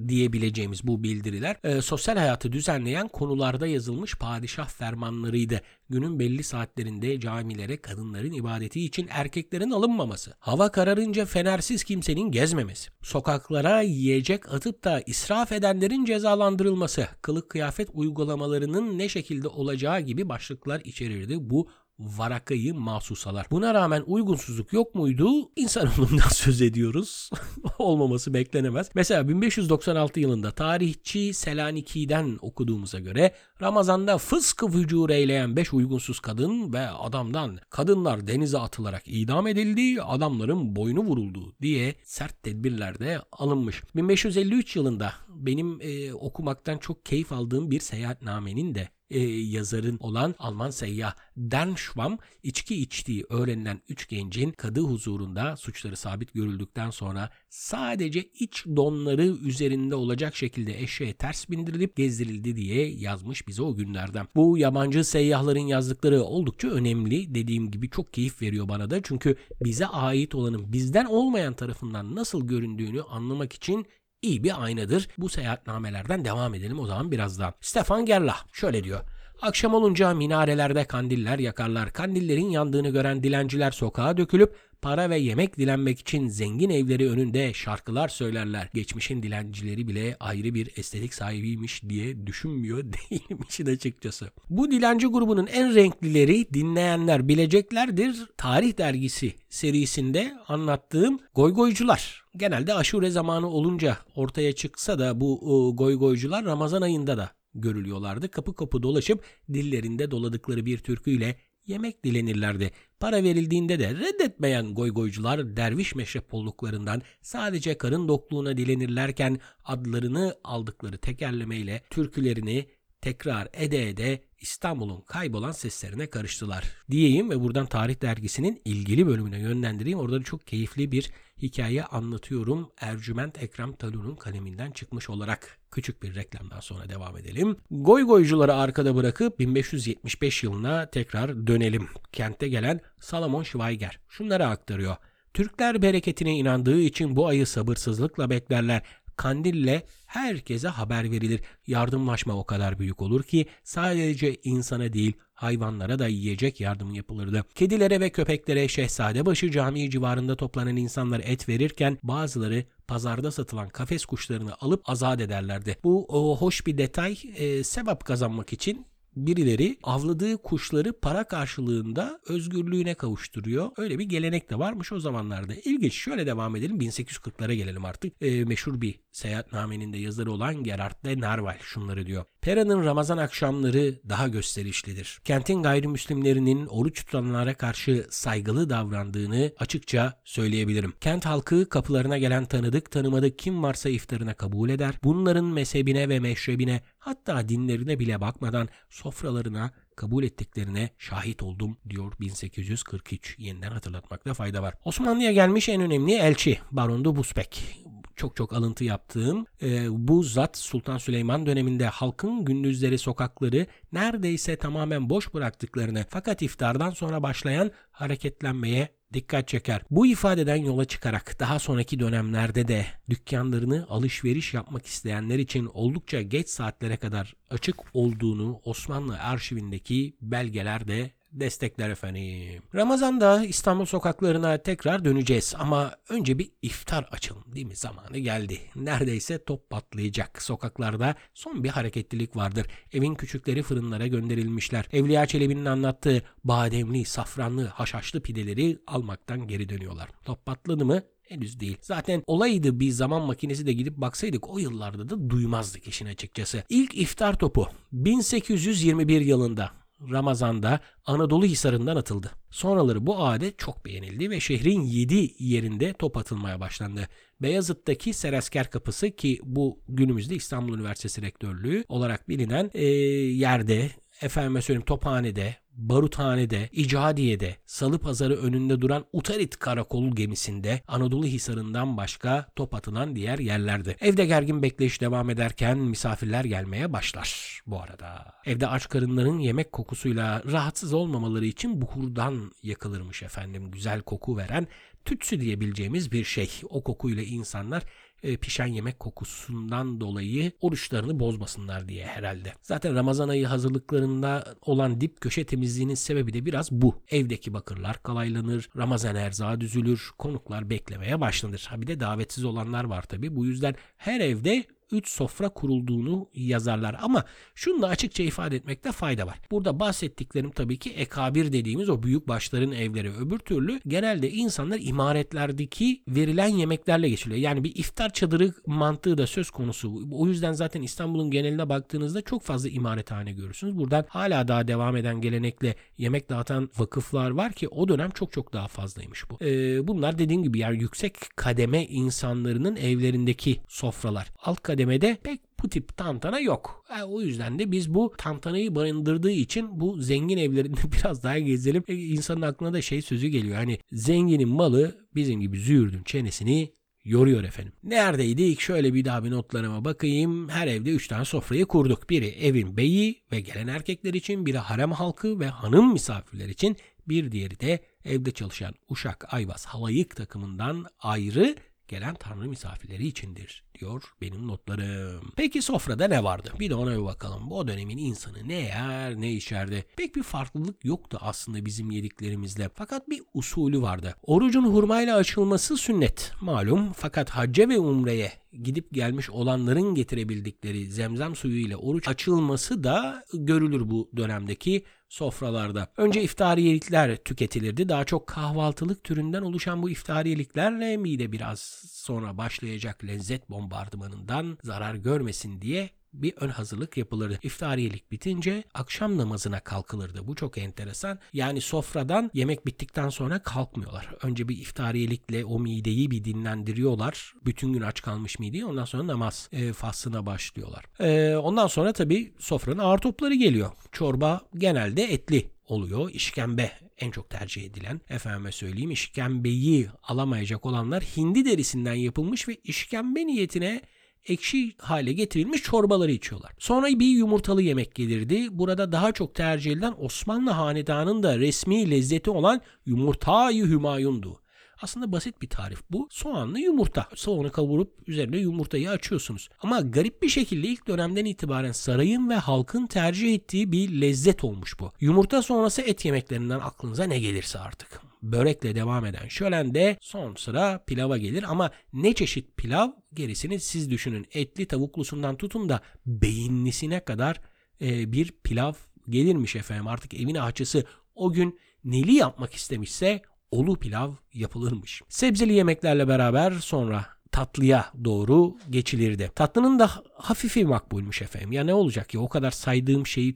diyebileceğimiz 0.08 0.86
bu 0.86 1.02
bildiriler 1.02 1.56
e, 1.64 1.82
sosyal 1.82 2.16
hayatı 2.16 2.52
düzenleyen 2.52 3.08
konularda 3.08 3.66
yazılmış 3.66 4.14
padişah 4.14 4.68
fermanlarıydı. 4.68 5.60
Günün 5.88 6.18
belli 6.18 6.42
saatlerinde 6.42 7.20
camilere 7.20 7.76
kadınların 7.76 8.32
ibadeti 8.32 8.84
için 8.84 9.06
erkeklerin 9.10 9.70
alınmaması, 9.70 10.34
hava 10.38 10.68
kararınca 10.68 11.24
fenersiz 11.24 11.84
kimsenin 11.84 12.30
gezmemesi, 12.30 12.90
sokaklara 13.02 13.80
yiyecek 13.80 14.52
atıp 14.54 14.84
da 14.84 15.02
israf 15.06 15.52
edenlerin 15.52 16.04
cezalandırılması, 16.04 17.08
kılık 17.22 17.50
kıyafet 17.50 17.88
uygulamalarının 17.92 18.98
ne 18.98 19.08
şekilde 19.08 19.48
olacağı 19.48 20.00
gibi 20.00 20.28
başlıklar 20.28 20.80
içerirdi 20.80 21.36
bu 21.40 21.68
varakayı 21.98 22.74
mahsusalar. 22.74 23.46
Buna 23.50 23.74
rağmen 23.74 24.02
uygunsuzluk 24.06 24.72
yok 24.72 24.94
muydu? 24.94 25.50
İnsanoğlundan 25.56 26.28
söz 26.32 26.62
ediyoruz. 26.62 27.30
Olmaması 27.78 28.34
beklenemez. 28.34 28.90
Mesela 28.94 29.28
1596 29.28 30.20
yılında 30.20 30.50
tarihçi 30.50 31.34
Selaniki'den 31.34 32.38
okuduğumuza 32.42 32.98
göre 32.98 33.34
Ramazan'da 33.62 34.18
fıskı 34.18 34.72
vücur 34.74 35.10
eyleyen 35.10 35.56
5 35.56 35.72
uygunsuz 35.72 36.20
kadın 36.20 36.72
ve 36.72 36.88
adamdan 36.88 37.58
kadınlar 37.70 38.26
denize 38.26 38.58
atılarak 38.58 39.02
idam 39.06 39.46
edildi, 39.46 40.02
adamların 40.02 40.76
boynu 40.76 41.00
vuruldu 41.00 41.54
diye 41.62 41.94
sert 42.04 42.42
tedbirler 42.42 42.98
de 42.98 43.20
alınmış. 43.32 43.82
1553 43.96 44.76
yılında 44.76 45.12
benim 45.28 45.78
e, 45.80 46.14
okumaktan 46.14 46.78
çok 46.78 47.04
keyif 47.04 47.32
aldığım 47.32 47.70
bir 47.70 47.80
seyahatnamenin 47.80 48.74
de 48.74 48.88
e, 49.12 49.20
yazarın 49.40 49.98
olan 50.00 50.34
Alman 50.38 50.70
seyyah 50.70 51.14
Dan 51.36 51.74
Schwamm 51.74 52.18
içki 52.42 52.82
içtiği 52.82 53.24
öğrenilen 53.28 53.80
üç 53.88 54.08
gencin 54.08 54.50
kadı 54.50 54.80
huzurunda 54.80 55.56
suçları 55.56 55.96
sabit 55.96 56.34
görüldükten 56.34 56.90
sonra 56.90 57.30
sadece 57.48 58.22
iç 58.22 58.66
donları 58.66 59.26
üzerinde 59.26 59.94
olacak 59.94 60.36
şekilde 60.36 60.82
eşeğe 60.82 61.12
ters 61.12 61.50
bindirilip 61.50 61.96
gezdirildi 61.96 62.56
diye 62.56 62.88
yazmış 62.88 63.48
bize 63.48 63.62
o 63.62 63.76
günlerden. 63.76 64.28
Bu 64.36 64.58
yabancı 64.58 65.04
seyyahların 65.04 65.66
yazdıkları 65.66 66.22
oldukça 66.22 66.68
önemli. 66.68 67.34
Dediğim 67.34 67.70
gibi 67.70 67.90
çok 67.90 68.12
keyif 68.12 68.42
veriyor 68.42 68.68
bana 68.68 68.90
da. 68.90 69.02
Çünkü 69.02 69.36
bize 69.64 69.86
ait 69.86 70.34
olanın 70.34 70.72
bizden 70.72 71.04
olmayan 71.04 71.54
tarafından 71.54 72.14
nasıl 72.14 72.46
göründüğünü 72.46 73.02
anlamak 73.02 73.52
için 73.52 73.86
iyi 74.22 74.44
bir 74.44 74.64
aynadır. 74.64 75.08
Bu 75.18 75.28
seyahatnamelerden 75.28 76.24
devam 76.24 76.54
edelim 76.54 76.78
o 76.78 76.86
zaman 76.86 77.10
biraz 77.10 77.38
daha. 77.38 77.54
Stefan 77.60 78.06
Gerlach 78.06 78.38
şöyle 78.52 78.84
diyor. 78.84 79.00
Akşam 79.42 79.74
olunca 79.74 80.14
minarelerde 80.14 80.84
kandiller 80.84 81.38
yakarlar. 81.38 81.92
Kandillerin 81.92 82.50
yandığını 82.50 82.88
gören 82.88 83.22
dilenciler 83.22 83.70
sokağa 83.70 84.16
dökülüp 84.16 84.56
para 84.82 85.10
ve 85.10 85.18
yemek 85.18 85.58
dilenmek 85.58 85.98
için 85.98 86.28
zengin 86.28 86.70
evleri 86.70 87.10
önünde 87.10 87.54
şarkılar 87.54 88.08
söylerler. 88.08 88.68
Geçmişin 88.74 89.22
dilencileri 89.22 89.88
bile 89.88 90.16
ayrı 90.20 90.54
bir 90.54 90.70
estetik 90.76 91.14
sahibiymiş 91.14 91.82
diye 91.88 92.26
düşünmüyor 92.26 92.78
değilim 93.10 93.38
işin 93.48 93.66
açıkçası. 93.66 94.30
Bu 94.50 94.70
dilenci 94.70 95.06
grubunun 95.06 95.46
en 95.46 95.74
renklileri 95.74 96.54
dinleyenler 96.54 97.28
bileceklerdir. 97.28 98.16
Tarih 98.36 98.78
dergisi 98.78 99.34
serisinde 99.48 100.34
anlattığım 100.48 101.20
goygoycular. 101.34 102.21
Genelde 102.36 102.74
aşure 102.74 103.10
zamanı 103.10 103.48
olunca 103.48 103.98
ortaya 104.16 104.52
çıksa 104.52 104.98
da 104.98 105.20
bu 105.20 105.72
goygoycular 105.76 106.44
Ramazan 106.44 106.82
ayında 106.82 107.18
da 107.18 107.30
görülüyorlardı. 107.54 108.30
Kapı 108.30 108.54
kapı 108.54 108.82
dolaşıp 108.82 109.24
dillerinde 109.52 110.10
doladıkları 110.10 110.66
bir 110.66 110.78
türküyle 110.78 111.36
yemek 111.66 112.04
dilenirlerdi. 112.04 112.70
Para 113.00 113.22
verildiğinde 113.22 113.78
de 113.78 113.94
reddetmeyen 113.94 114.74
goygoycular 114.74 115.56
derviş 115.56 115.94
meşrep 115.94 116.34
olduklarından 116.34 117.02
sadece 117.22 117.78
karın 117.78 118.08
dokluğuna 118.08 118.56
dilenirlerken 118.56 119.38
adlarını 119.64 120.34
aldıkları 120.44 120.98
tekerlemeyle 120.98 121.82
türkülerini 121.90 122.66
tekrar 123.02 123.48
ede 123.52 123.88
ede 123.88 124.22
İstanbul'un 124.40 125.00
kaybolan 125.00 125.52
seslerine 125.52 126.06
karıştılar 126.06 126.64
diyeyim 126.90 127.30
ve 127.30 127.40
buradan 127.40 127.66
Tarih 127.66 128.02
Dergisi'nin 128.02 128.62
ilgili 128.64 129.06
bölümüne 129.06 129.38
yönlendireyim. 129.38 129.98
Orada 129.98 130.22
çok 130.22 130.46
keyifli 130.46 130.92
bir 130.92 131.10
hikaye 131.42 131.84
anlatıyorum. 131.84 132.70
Ercüment 132.80 133.42
Ekrem 133.42 133.72
Talun'un 133.72 134.16
kaleminden 134.16 134.70
çıkmış 134.70 135.10
olarak 135.10 135.58
küçük 135.70 136.02
bir 136.02 136.14
reklamdan 136.14 136.60
sonra 136.60 136.88
devam 136.88 137.16
edelim. 137.16 137.56
Goy 137.70 138.02
goycuları 138.02 138.54
arkada 138.54 138.96
bırakıp 138.96 139.38
1575 139.38 140.42
yılına 140.42 140.86
tekrar 140.86 141.46
dönelim. 141.46 141.88
Kente 142.12 142.48
gelen 142.48 142.80
Salomon 143.00 143.42
Schweiger 143.42 143.98
şunları 144.08 144.46
aktarıyor. 144.46 144.96
Türkler 145.34 145.82
bereketine 145.82 146.36
inandığı 146.36 146.80
için 146.80 147.16
bu 147.16 147.26
ayı 147.26 147.46
sabırsızlıkla 147.46 148.30
beklerler 148.30 148.82
kandille 149.16 149.82
herkese 150.06 150.68
haber 150.68 151.10
verilir. 151.10 151.40
Yardımlaşma 151.66 152.36
o 152.36 152.44
kadar 152.46 152.78
büyük 152.78 153.02
olur 153.02 153.22
ki 153.22 153.46
sadece 153.64 154.36
insana 154.44 154.92
değil 154.92 155.12
hayvanlara 155.34 155.98
da 155.98 156.08
yiyecek 156.08 156.60
yardım 156.60 156.94
yapılırdı. 156.94 157.44
Kedilere 157.54 158.00
ve 158.00 158.10
köpeklere 158.10 158.68
Şehzadebaşı 158.68 159.50
Camii 159.50 159.90
civarında 159.90 160.36
toplanan 160.36 160.76
insanlar 160.76 161.20
et 161.24 161.48
verirken 161.48 161.98
bazıları 162.02 162.64
pazarda 162.86 163.30
satılan 163.30 163.68
kafes 163.68 164.04
kuşlarını 164.04 164.54
alıp 164.60 164.90
azat 164.90 165.20
ederlerdi. 165.20 165.76
Bu 165.84 166.06
o, 166.08 166.36
hoş 166.38 166.66
bir 166.66 166.78
detay 166.78 167.18
e, 167.36 167.64
sevap 167.64 168.04
kazanmak 168.04 168.52
için 168.52 168.86
birileri 169.16 169.78
avladığı 169.82 170.36
kuşları 170.36 171.00
para 171.00 171.24
karşılığında 171.24 172.20
özgürlüğüne 172.28 172.94
kavuşturuyor. 172.94 173.70
Öyle 173.76 173.98
bir 173.98 174.04
gelenek 174.04 174.50
de 174.50 174.58
varmış 174.58 174.92
o 174.92 175.00
zamanlarda. 175.00 175.54
İlginç. 175.54 175.94
Şöyle 175.94 176.26
devam 176.26 176.56
edelim. 176.56 176.80
1840'lara 176.80 177.52
gelelim 177.52 177.84
artık. 177.84 178.12
E, 178.20 178.44
meşhur 178.44 178.80
bir 178.80 179.00
seyahatnamenin 179.12 179.92
de 179.92 179.98
yazarı 179.98 180.32
olan 180.32 180.64
Gerard 180.64 181.04
de 181.04 181.20
Nerval 181.20 181.58
şunları 181.60 182.06
diyor. 182.06 182.24
Pera'nın 182.42 182.84
Ramazan 182.84 183.18
akşamları 183.18 183.94
daha 184.08 184.28
gösterişlidir. 184.28 185.20
Kentin 185.24 185.62
gayrimüslimlerinin 185.62 186.66
oruç 186.66 187.04
tutanlara 187.04 187.54
karşı 187.54 188.06
saygılı 188.10 188.70
davrandığını 188.70 189.52
açıkça 189.58 190.20
söyleyebilirim. 190.24 190.92
Kent 191.00 191.26
halkı 191.26 191.68
kapılarına 191.68 192.18
gelen 192.18 192.44
tanıdık 192.44 192.90
tanımadık 192.90 193.38
kim 193.38 193.62
varsa 193.62 193.88
iftarına 193.88 194.34
kabul 194.34 194.70
eder. 194.70 194.94
Bunların 195.04 195.44
mezhebine 195.44 196.08
ve 196.08 196.20
meşrebine 196.20 196.80
hatta 196.98 197.48
dinlerine 197.48 197.98
bile 197.98 198.20
bakmadan 198.20 198.68
sofralarına 198.90 199.70
kabul 199.96 200.24
ettiklerine 200.24 200.90
şahit 200.98 201.42
oldum 201.42 201.76
diyor 201.88 202.12
1843. 202.20 203.36
Yeniden 203.38 203.70
hatırlatmakta 203.70 204.34
fayda 204.34 204.62
var. 204.62 204.74
Osmanlı'ya 204.84 205.32
gelmiş 205.32 205.68
en 205.68 205.80
önemli 205.80 206.12
elçi 206.12 206.58
Baron 206.70 207.04
de 207.04 207.16
Busbek 207.16 207.82
çok 208.16 208.36
çok 208.36 208.52
alıntı 208.52 208.84
yaptığım 208.84 209.46
e, 209.62 209.86
bu 209.90 210.22
zat 210.22 210.58
Sultan 210.58 210.98
Süleyman 210.98 211.46
döneminde 211.46 211.86
halkın 211.86 212.44
gündüzleri 212.44 212.98
sokakları 212.98 213.66
neredeyse 213.92 214.56
tamamen 214.56 215.10
boş 215.10 215.34
bıraktıklarını 215.34 216.04
fakat 216.08 216.42
iftardan 216.42 216.90
sonra 216.90 217.22
başlayan 217.22 217.70
hareketlenmeye 217.90 218.88
dikkat 219.12 219.48
çeker. 219.48 219.82
Bu 219.90 220.06
ifadeden 220.06 220.56
yola 220.56 220.84
çıkarak 220.84 221.40
daha 221.40 221.58
sonraki 221.58 222.00
dönemlerde 222.00 222.68
de 222.68 222.86
dükkanlarını 223.10 223.86
alışveriş 223.88 224.54
yapmak 224.54 224.86
isteyenler 224.86 225.38
için 225.38 225.66
oldukça 225.66 226.22
geç 226.22 226.48
saatlere 226.48 226.96
kadar 226.96 227.36
açık 227.50 227.76
olduğunu 227.94 228.60
Osmanlı 228.64 229.18
arşivindeki 229.18 230.16
belgelerde 230.20 231.10
destekler 231.32 231.90
efendim. 231.90 232.62
Ramazan'da 232.74 233.44
İstanbul 233.44 233.84
sokaklarına 233.84 234.58
tekrar 234.58 235.04
döneceğiz 235.04 235.54
ama 235.58 235.96
önce 236.08 236.38
bir 236.38 236.50
iftar 236.62 237.08
açalım 237.10 237.44
değil 237.54 237.66
mi? 237.66 237.76
Zamanı 237.76 238.18
geldi. 238.18 238.58
Neredeyse 238.76 239.44
top 239.44 239.70
patlayacak. 239.70 240.42
Sokaklarda 240.42 241.14
son 241.34 241.64
bir 241.64 241.68
hareketlilik 241.68 242.36
vardır. 242.36 242.66
Evin 242.92 243.14
küçükleri 243.14 243.62
fırınlara 243.62 244.06
gönderilmişler. 244.06 244.88
Evliya 244.92 245.26
Çelebi'nin 245.26 245.64
anlattığı 245.64 246.22
bademli, 246.44 247.04
safranlı, 247.04 247.66
haşhaşlı 247.66 248.20
pideleri 248.20 248.78
almaktan 248.86 249.46
geri 249.48 249.68
dönüyorlar. 249.68 250.08
Top 250.24 250.46
patladı 250.46 250.84
mı? 250.84 251.02
Henüz 251.22 251.60
değil. 251.60 251.76
Zaten 251.80 252.22
olaydı 252.26 252.80
bir 252.80 252.90
zaman 252.90 253.22
makinesi 253.22 253.66
de 253.66 253.72
gidip 253.72 253.96
baksaydık 253.96 254.48
o 254.48 254.58
yıllarda 254.58 255.08
da 255.08 255.30
duymazdık 255.30 255.88
işin 255.88 256.06
açıkçası. 256.06 256.62
İlk 256.68 256.94
iftar 256.94 257.38
topu 257.38 257.68
1821 257.92 259.20
yılında 259.20 259.81
Ramazan'da 260.10 260.80
Anadolu 261.06 261.44
Hisarı'ndan 261.44 261.96
atıldı. 261.96 262.30
Sonraları 262.50 263.06
bu 263.06 263.24
adet 263.24 263.58
çok 263.58 263.84
beğenildi 263.84 264.30
ve 264.30 264.40
şehrin 264.40 264.82
7 264.82 265.30
yerinde 265.38 265.92
top 265.92 266.16
atılmaya 266.16 266.60
başlandı. 266.60 267.08
Beyazıt'taki 267.42 268.12
Serasker 268.12 268.70
Kapısı 268.70 269.10
ki 269.10 269.38
bu 269.42 269.80
günümüzde 269.88 270.34
İstanbul 270.34 270.74
Üniversitesi 270.74 271.22
Rektörlüğü 271.22 271.84
olarak 271.88 272.28
bilinen 272.28 272.70
e, 272.74 272.84
yerde 272.84 273.90
efendime 274.22 274.62
söyleyeyim 274.62 274.86
Tophane'de, 274.86 275.56
Baruthane'de, 275.76 276.68
İcadiye'de, 276.72 277.56
Salı 277.66 277.98
Pazarı 277.98 278.36
önünde 278.36 278.80
duran 278.80 279.04
Utarit 279.12 279.58
Karakolu 279.58 280.14
gemisinde 280.14 280.82
Anadolu 280.88 281.26
Hisarı'ndan 281.26 281.96
başka 281.96 282.46
top 282.56 282.74
atılan 282.74 283.16
diğer 283.16 283.38
yerlerde. 283.38 283.96
Evde 284.00 284.26
gergin 284.26 284.62
bekleyiş 284.62 285.00
devam 285.00 285.30
ederken 285.30 285.78
misafirler 285.78 286.44
gelmeye 286.44 286.92
başlar 286.92 287.60
bu 287.66 287.80
arada. 287.80 288.34
Evde 288.46 288.66
aç 288.66 288.88
karınların 288.88 289.38
yemek 289.38 289.72
kokusuyla 289.72 290.42
rahatsız 290.52 290.92
olmamaları 290.92 291.46
için 291.46 291.82
buhurdan 291.82 292.52
yakılırmış 292.62 293.22
efendim. 293.22 293.70
Güzel 293.70 294.00
koku 294.00 294.36
veren 294.36 294.66
tütsü 295.04 295.40
diyebileceğimiz 295.40 296.12
bir 296.12 296.24
şey. 296.24 296.50
O 296.68 296.84
kokuyla 296.84 297.22
insanlar 297.22 297.82
e, 298.22 298.36
pişen 298.36 298.66
yemek 298.66 299.00
kokusundan 299.00 300.00
dolayı 300.00 300.52
oruçlarını 300.60 301.20
bozmasınlar 301.20 301.88
diye 301.88 302.06
herhalde. 302.06 302.52
Zaten 302.62 302.94
Ramazan 302.94 303.28
ayı 303.28 303.46
hazırlıklarında 303.46 304.44
olan 304.62 305.00
dip 305.00 305.20
köşe 305.20 305.44
temizliğinin 305.44 305.94
sebebi 305.94 306.34
de 306.34 306.46
biraz 306.46 306.72
bu. 306.72 307.02
Evdeki 307.10 307.54
bakırlar 307.54 308.02
kalaylanır, 308.02 308.68
Ramazan 308.76 309.16
erzağı 309.16 309.60
düzülür, 309.60 310.10
konuklar 310.18 310.70
beklemeye 310.70 311.20
başlanır. 311.20 311.66
Ha 311.68 311.82
bir 311.82 311.86
de 311.86 312.00
davetsiz 312.00 312.44
olanlar 312.44 312.84
var 312.84 313.02
tabi. 313.02 313.36
Bu 313.36 313.46
yüzden 313.46 313.74
her 313.96 314.20
evde 314.20 314.64
3 314.92 315.08
sofra 315.08 315.48
kurulduğunu 315.48 316.28
yazarlar. 316.34 316.96
Ama 317.02 317.24
şunu 317.54 317.82
da 317.82 317.88
açıkça 317.88 318.22
ifade 318.22 318.56
etmekte 318.56 318.92
fayda 318.92 319.26
var. 319.26 319.38
Burada 319.50 319.80
bahsettiklerim 319.80 320.50
tabii 320.50 320.76
ki 320.78 320.90
ekabir 320.90 321.52
dediğimiz 321.52 321.88
o 321.88 322.02
büyük 322.02 322.28
başların 322.28 322.72
evleri. 322.72 323.12
Öbür 323.12 323.38
türlü 323.38 323.80
genelde 323.86 324.30
insanlar 324.30 324.78
imaretlerdeki 324.82 326.02
verilen 326.08 326.48
yemeklerle 326.48 327.08
geçiriyor. 327.08 327.40
Yani 327.40 327.64
bir 327.64 327.76
iftar 327.76 328.12
çadırı 328.12 328.54
mantığı 328.66 329.18
da 329.18 329.26
söz 329.26 329.50
konusu. 329.50 330.02
O 330.12 330.26
yüzden 330.26 330.52
zaten 330.52 330.82
İstanbul'un 330.82 331.30
geneline 331.30 331.68
baktığınızda 331.68 332.22
çok 332.22 332.42
fazla 332.42 332.68
imarethane 332.68 333.32
görürsünüz. 333.32 333.76
Buradan 333.76 334.04
hala 334.08 334.48
daha 334.48 334.68
devam 334.68 334.96
eden 334.96 335.20
gelenekle 335.20 335.74
yemek 335.98 336.30
dağıtan 336.30 336.70
vakıflar 336.78 337.30
var 337.30 337.52
ki 337.52 337.68
o 337.68 337.88
dönem 337.88 338.10
çok 338.10 338.32
çok 338.32 338.52
daha 338.52 338.68
fazlaymış 338.68 339.30
bu. 339.30 339.44
Ee, 339.44 339.88
bunlar 339.88 340.18
dediğim 340.18 340.42
gibi 340.42 340.58
yani 340.58 340.80
yüksek 340.80 341.16
kademe 341.36 341.86
insanlarının 341.86 342.76
evlerindeki 342.76 343.60
sofralar. 343.68 344.28
Alt 344.42 344.62
kademe 344.62 344.81
kademede 344.82 345.18
pek 345.22 345.40
bu 345.62 345.68
tip 345.68 345.96
tantana 345.96 346.40
yok. 346.40 346.84
Yani 346.90 347.04
o 347.04 347.20
yüzden 347.20 347.58
de 347.58 347.72
biz 347.72 347.94
bu 347.94 348.12
tantanayı 348.18 348.74
barındırdığı 348.74 349.30
için 349.30 349.80
bu 349.80 350.00
zengin 350.00 350.38
evlerinde 350.38 350.80
biraz 350.92 351.22
daha 351.22 351.38
gezelim. 351.38 351.84
E, 351.88 351.94
insanın 351.94 352.42
aklına 352.42 352.72
da 352.72 352.82
şey 352.82 353.02
sözü 353.02 353.26
geliyor. 353.26 353.56
Hani 353.56 353.78
zenginin 353.92 354.48
malı 354.48 355.06
bizim 355.14 355.40
gibi 355.40 355.58
züğürdün 355.58 356.02
çenesini 356.02 356.72
yoruyor 357.04 357.44
efendim. 357.44 357.72
Neredeydik? 357.82 358.60
Şöyle 358.60 358.94
bir 358.94 359.04
daha 359.04 359.24
bir 359.24 359.30
notlarıma 359.30 359.84
bakayım. 359.84 360.48
Her 360.48 360.66
evde 360.66 360.90
3 360.90 361.08
tane 361.08 361.24
sofrayı 361.24 361.66
kurduk. 361.66 362.10
Biri 362.10 362.28
evin 362.28 362.76
beyi 362.76 363.22
ve 363.32 363.40
gelen 363.40 363.66
erkekler 363.66 364.14
için, 364.14 364.46
biri 364.46 364.58
harem 364.58 364.92
halkı 364.92 365.40
ve 365.40 365.46
hanım 365.46 365.92
misafirler 365.92 366.48
için, 366.48 366.76
bir 367.08 367.32
diğeri 367.32 367.60
de 367.60 367.80
evde 368.04 368.30
çalışan 368.30 368.74
Uşak 368.88 369.34
Ayvaz 369.34 369.66
Halayık 369.66 370.16
takımından 370.16 370.86
ayrı 371.00 371.56
gelen 371.92 372.14
tanrı 372.14 372.48
misafirleri 372.48 373.06
içindir 373.06 373.64
diyor 373.78 374.02
benim 374.20 374.48
notlarım. 374.48 375.32
Peki 375.36 375.62
sofrada 375.62 376.08
ne 376.08 376.24
vardı? 376.24 376.52
Bir 376.60 376.70
de 376.70 376.74
ona 376.74 376.98
bir 376.98 377.04
bakalım. 377.04 377.52
O 377.52 377.68
dönemin 377.68 377.98
insanı 377.98 378.48
ne 378.48 378.54
yer 378.54 379.20
ne 379.20 379.32
içerdi? 379.32 379.84
Pek 379.96 380.16
bir 380.16 380.22
farklılık 380.22 380.84
yoktu 380.84 381.18
aslında 381.20 381.64
bizim 381.64 381.90
yediklerimizle. 381.90 382.70
Fakat 382.74 383.10
bir 383.10 383.22
usulü 383.34 383.82
vardı. 383.82 384.14
Orucun 384.22 384.64
hurmayla 384.64 385.16
açılması 385.16 385.76
sünnet 385.76 386.32
malum. 386.40 386.92
Fakat 386.92 387.30
hacca 387.30 387.68
ve 387.68 387.78
umreye 387.78 388.32
gidip 388.62 388.92
gelmiş 388.92 389.30
olanların 389.30 389.94
getirebildikleri 389.94 390.90
zemzem 390.90 391.36
suyu 391.36 391.66
ile 391.66 391.76
oruç 391.76 392.08
açılması 392.08 392.84
da 392.84 393.24
görülür 393.32 393.90
bu 393.90 394.10
dönemdeki 394.16 394.84
sofralarda. 395.12 395.88
Önce 395.96 396.22
iftariyelikler 396.22 397.16
tüketilirdi. 397.16 397.88
Daha 397.88 398.04
çok 398.04 398.26
kahvaltılık 398.26 399.04
türünden 399.04 399.42
oluşan 399.42 399.82
bu 399.82 399.90
iftariyeliklerle 399.90 400.96
mide 400.96 401.32
biraz 401.32 401.60
sonra 401.92 402.38
başlayacak 402.38 403.04
lezzet 403.04 403.50
bombardımanından 403.50 404.58
zarar 404.62 404.94
görmesin 404.94 405.60
diye 405.60 405.90
bir 406.12 406.34
ön 406.36 406.48
hazırlık 406.48 406.96
yapılırdı. 406.96 407.38
İftariyelik 407.42 408.12
bitince 408.12 408.64
akşam 408.74 409.18
namazına 409.18 409.60
kalkılırdı. 409.60 410.26
Bu 410.26 410.34
çok 410.34 410.58
enteresan. 410.58 411.18
Yani 411.32 411.60
sofradan 411.60 412.30
yemek 412.34 412.66
bittikten 412.66 413.08
sonra 413.08 413.42
kalkmıyorlar. 413.42 414.14
Önce 414.22 414.48
bir 414.48 414.58
iftariyelikle 414.58 415.44
o 415.44 415.58
mideyi 415.58 416.10
bir 416.10 416.24
dinlendiriyorlar. 416.24 417.34
Bütün 417.44 417.72
gün 417.72 417.80
aç 417.80 418.02
kalmış 418.02 418.38
mideyi. 418.38 418.66
Ondan 418.66 418.84
sonra 418.84 419.06
namaz 419.06 419.48
e, 419.52 419.72
faslına 419.72 420.26
başlıyorlar. 420.26 420.84
E, 421.00 421.36
ondan 421.36 421.66
sonra 421.66 421.92
tabii 421.92 422.32
sofranın 422.38 422.78
ağır 422.78 422.98
topları 422.98 423.34
geliyor. 423.34 423.70
Çorba 423.92 424.40
genelde 424.58 425.02
etli 425.02 425.50
oluyor. 425.66 426.10
İşkembe 426.10 426.72
en 426.98 427.10
çok 427.10 427.30
tercih 427.30 427.64
edilen. 427.64 428.00
Efendime 428.08 428.52
söyleyeyim 428.52 428.90
işkembeyi 428.90 429.88
alamayacak 430.02 430.66
olanlar 430.66 431.02
hindi 431.02 431.44
derisinden 431.44 431.94
yapılmış 431.94 432.48
ve 432.48 432.54
işkembe 432.64 433.26
niyetine 433.26 433.82
ekşi 434.28 434.74
hale 434.78 435.12
getirilmiş 435.12 435.62
çorbaları 435.62 436.12
içiyorlar. 436.12 436.52
Sonra 436.58 436.86
bir 436.86 437.06
yumurtalı 437.06 437.62
yemek 437.62 437.94
gelirdi. 437.94 438.58
Burada 438.58 438.92
daha 438.92 439.12
çok 439.12 439.34
tercih 439.34 439.72
edilen 439.72 439.94
Osmanlı 439.98 440.50
hanedanının 440.50 441.22
da 441.22 441.38
resmi 441.38 441.90
lezzeti 441.90 442.30
olan 442.30 442.60
yumurtayı 442.86 443.64
hümayundu. 443.64 444.42
Aslında 444.82 445.12
basit 445.12 445.42
bir 445.42 445.48
tarif 445.48 445.82
bu. 445.90 446.08
Soğanlı 446.10 446.58
yumurta. 446.58 447.08
Soğanı 447.14 447.52
kavurup 447.52 448.08
üzerine 448.08 448.36
yumurtayı 448.36 448.90
açıyorsunuz. 448.90 449.48
Ama 449.60 449.80
garip 449.80 450.22
bir 450.22 450.28
şekilde 450.28 450.68
ilk 450.68 450.88
dönemden 450.88 451.24
itibaren 451.24 451.72
sarayın 451.72 452.30
ve 452.30 452.34
halkın 452.34 452.86
tercih 452.86 453.34
ettiği 453.34 453.72
bir 453.72 454.00
lezzet 454.00 454.44
olmuş 454.44 454.80
bu. 454.80 454.92
Yumurta 455.00 455.42
sonrası 455.42 455.82
et 455.82 456.04
yemeklerinden 456.04 456.58
aklınıza 456.58 457.04
ne 457.04 457.18
gelirse 457.18 457.58
artık 457.58 458.11
börekle 458.22 458.74
devam 458.74 459.06
eden 459.06 459.28
şölende 459.28 459.96
son 460.00 460.34
sıra 460.34 460.84
pilava 460.86 461.18
gelir 461.18 461.44
ama 461.48 461.70
ne 461.92 462.14
çeşit 462.14 462.56
pilav 462.56 462.88
gerisini 463.14 463.60
siz 463.60 463.90
düşünün. 463.90 464.26
Etli 464.32 464.66
tavuklusundan 464.66 465.36
tutun 465.36 465.68
da 465.68 465.80
beyinlisine 466.06 467.00
kadar 467.00 467.40
e, 467.80 468.12
bir 468.12 468.32
pilav 468.44 468.72
gelirmiş 469.08 469.56
efendim. 469.56 469.88
Artık 469.88 470.14
evin 470.14 470.34
ahçısı 470.34 470.84
o 471.14 471.32
gün 471.32 471.58
neli 471.84 472.12
yapmak 472.12 472.54
istemişse 472.54 473.22
olu 473.50 473.78
pilav 473.78 474.12
yapılırmış. 474.34 475.02
Sebzeli 475.08 475.52
yemeklerle 475.52 476.08
beraber 476.08 476.52
sonra 476.52 477.06
tatlıya 477.32 477.92
doğru 478.04 478.56
geçilirdi. 478.70 479.30
Tatlının 479.34 479.78
da 479.78 479.90
hafifi 480.14 480.64
makbulmuş 480.64 481.22
efendim. 481.22 481.52
Ya 481.52 481.64
ne 481.64 481.74
olacak 481.74 482.14
ya 482.14 482.20
o 482.20 482.28
kadar 482.28 482.50
saydığım 482.50 483.06
şeyi 483.06 483.34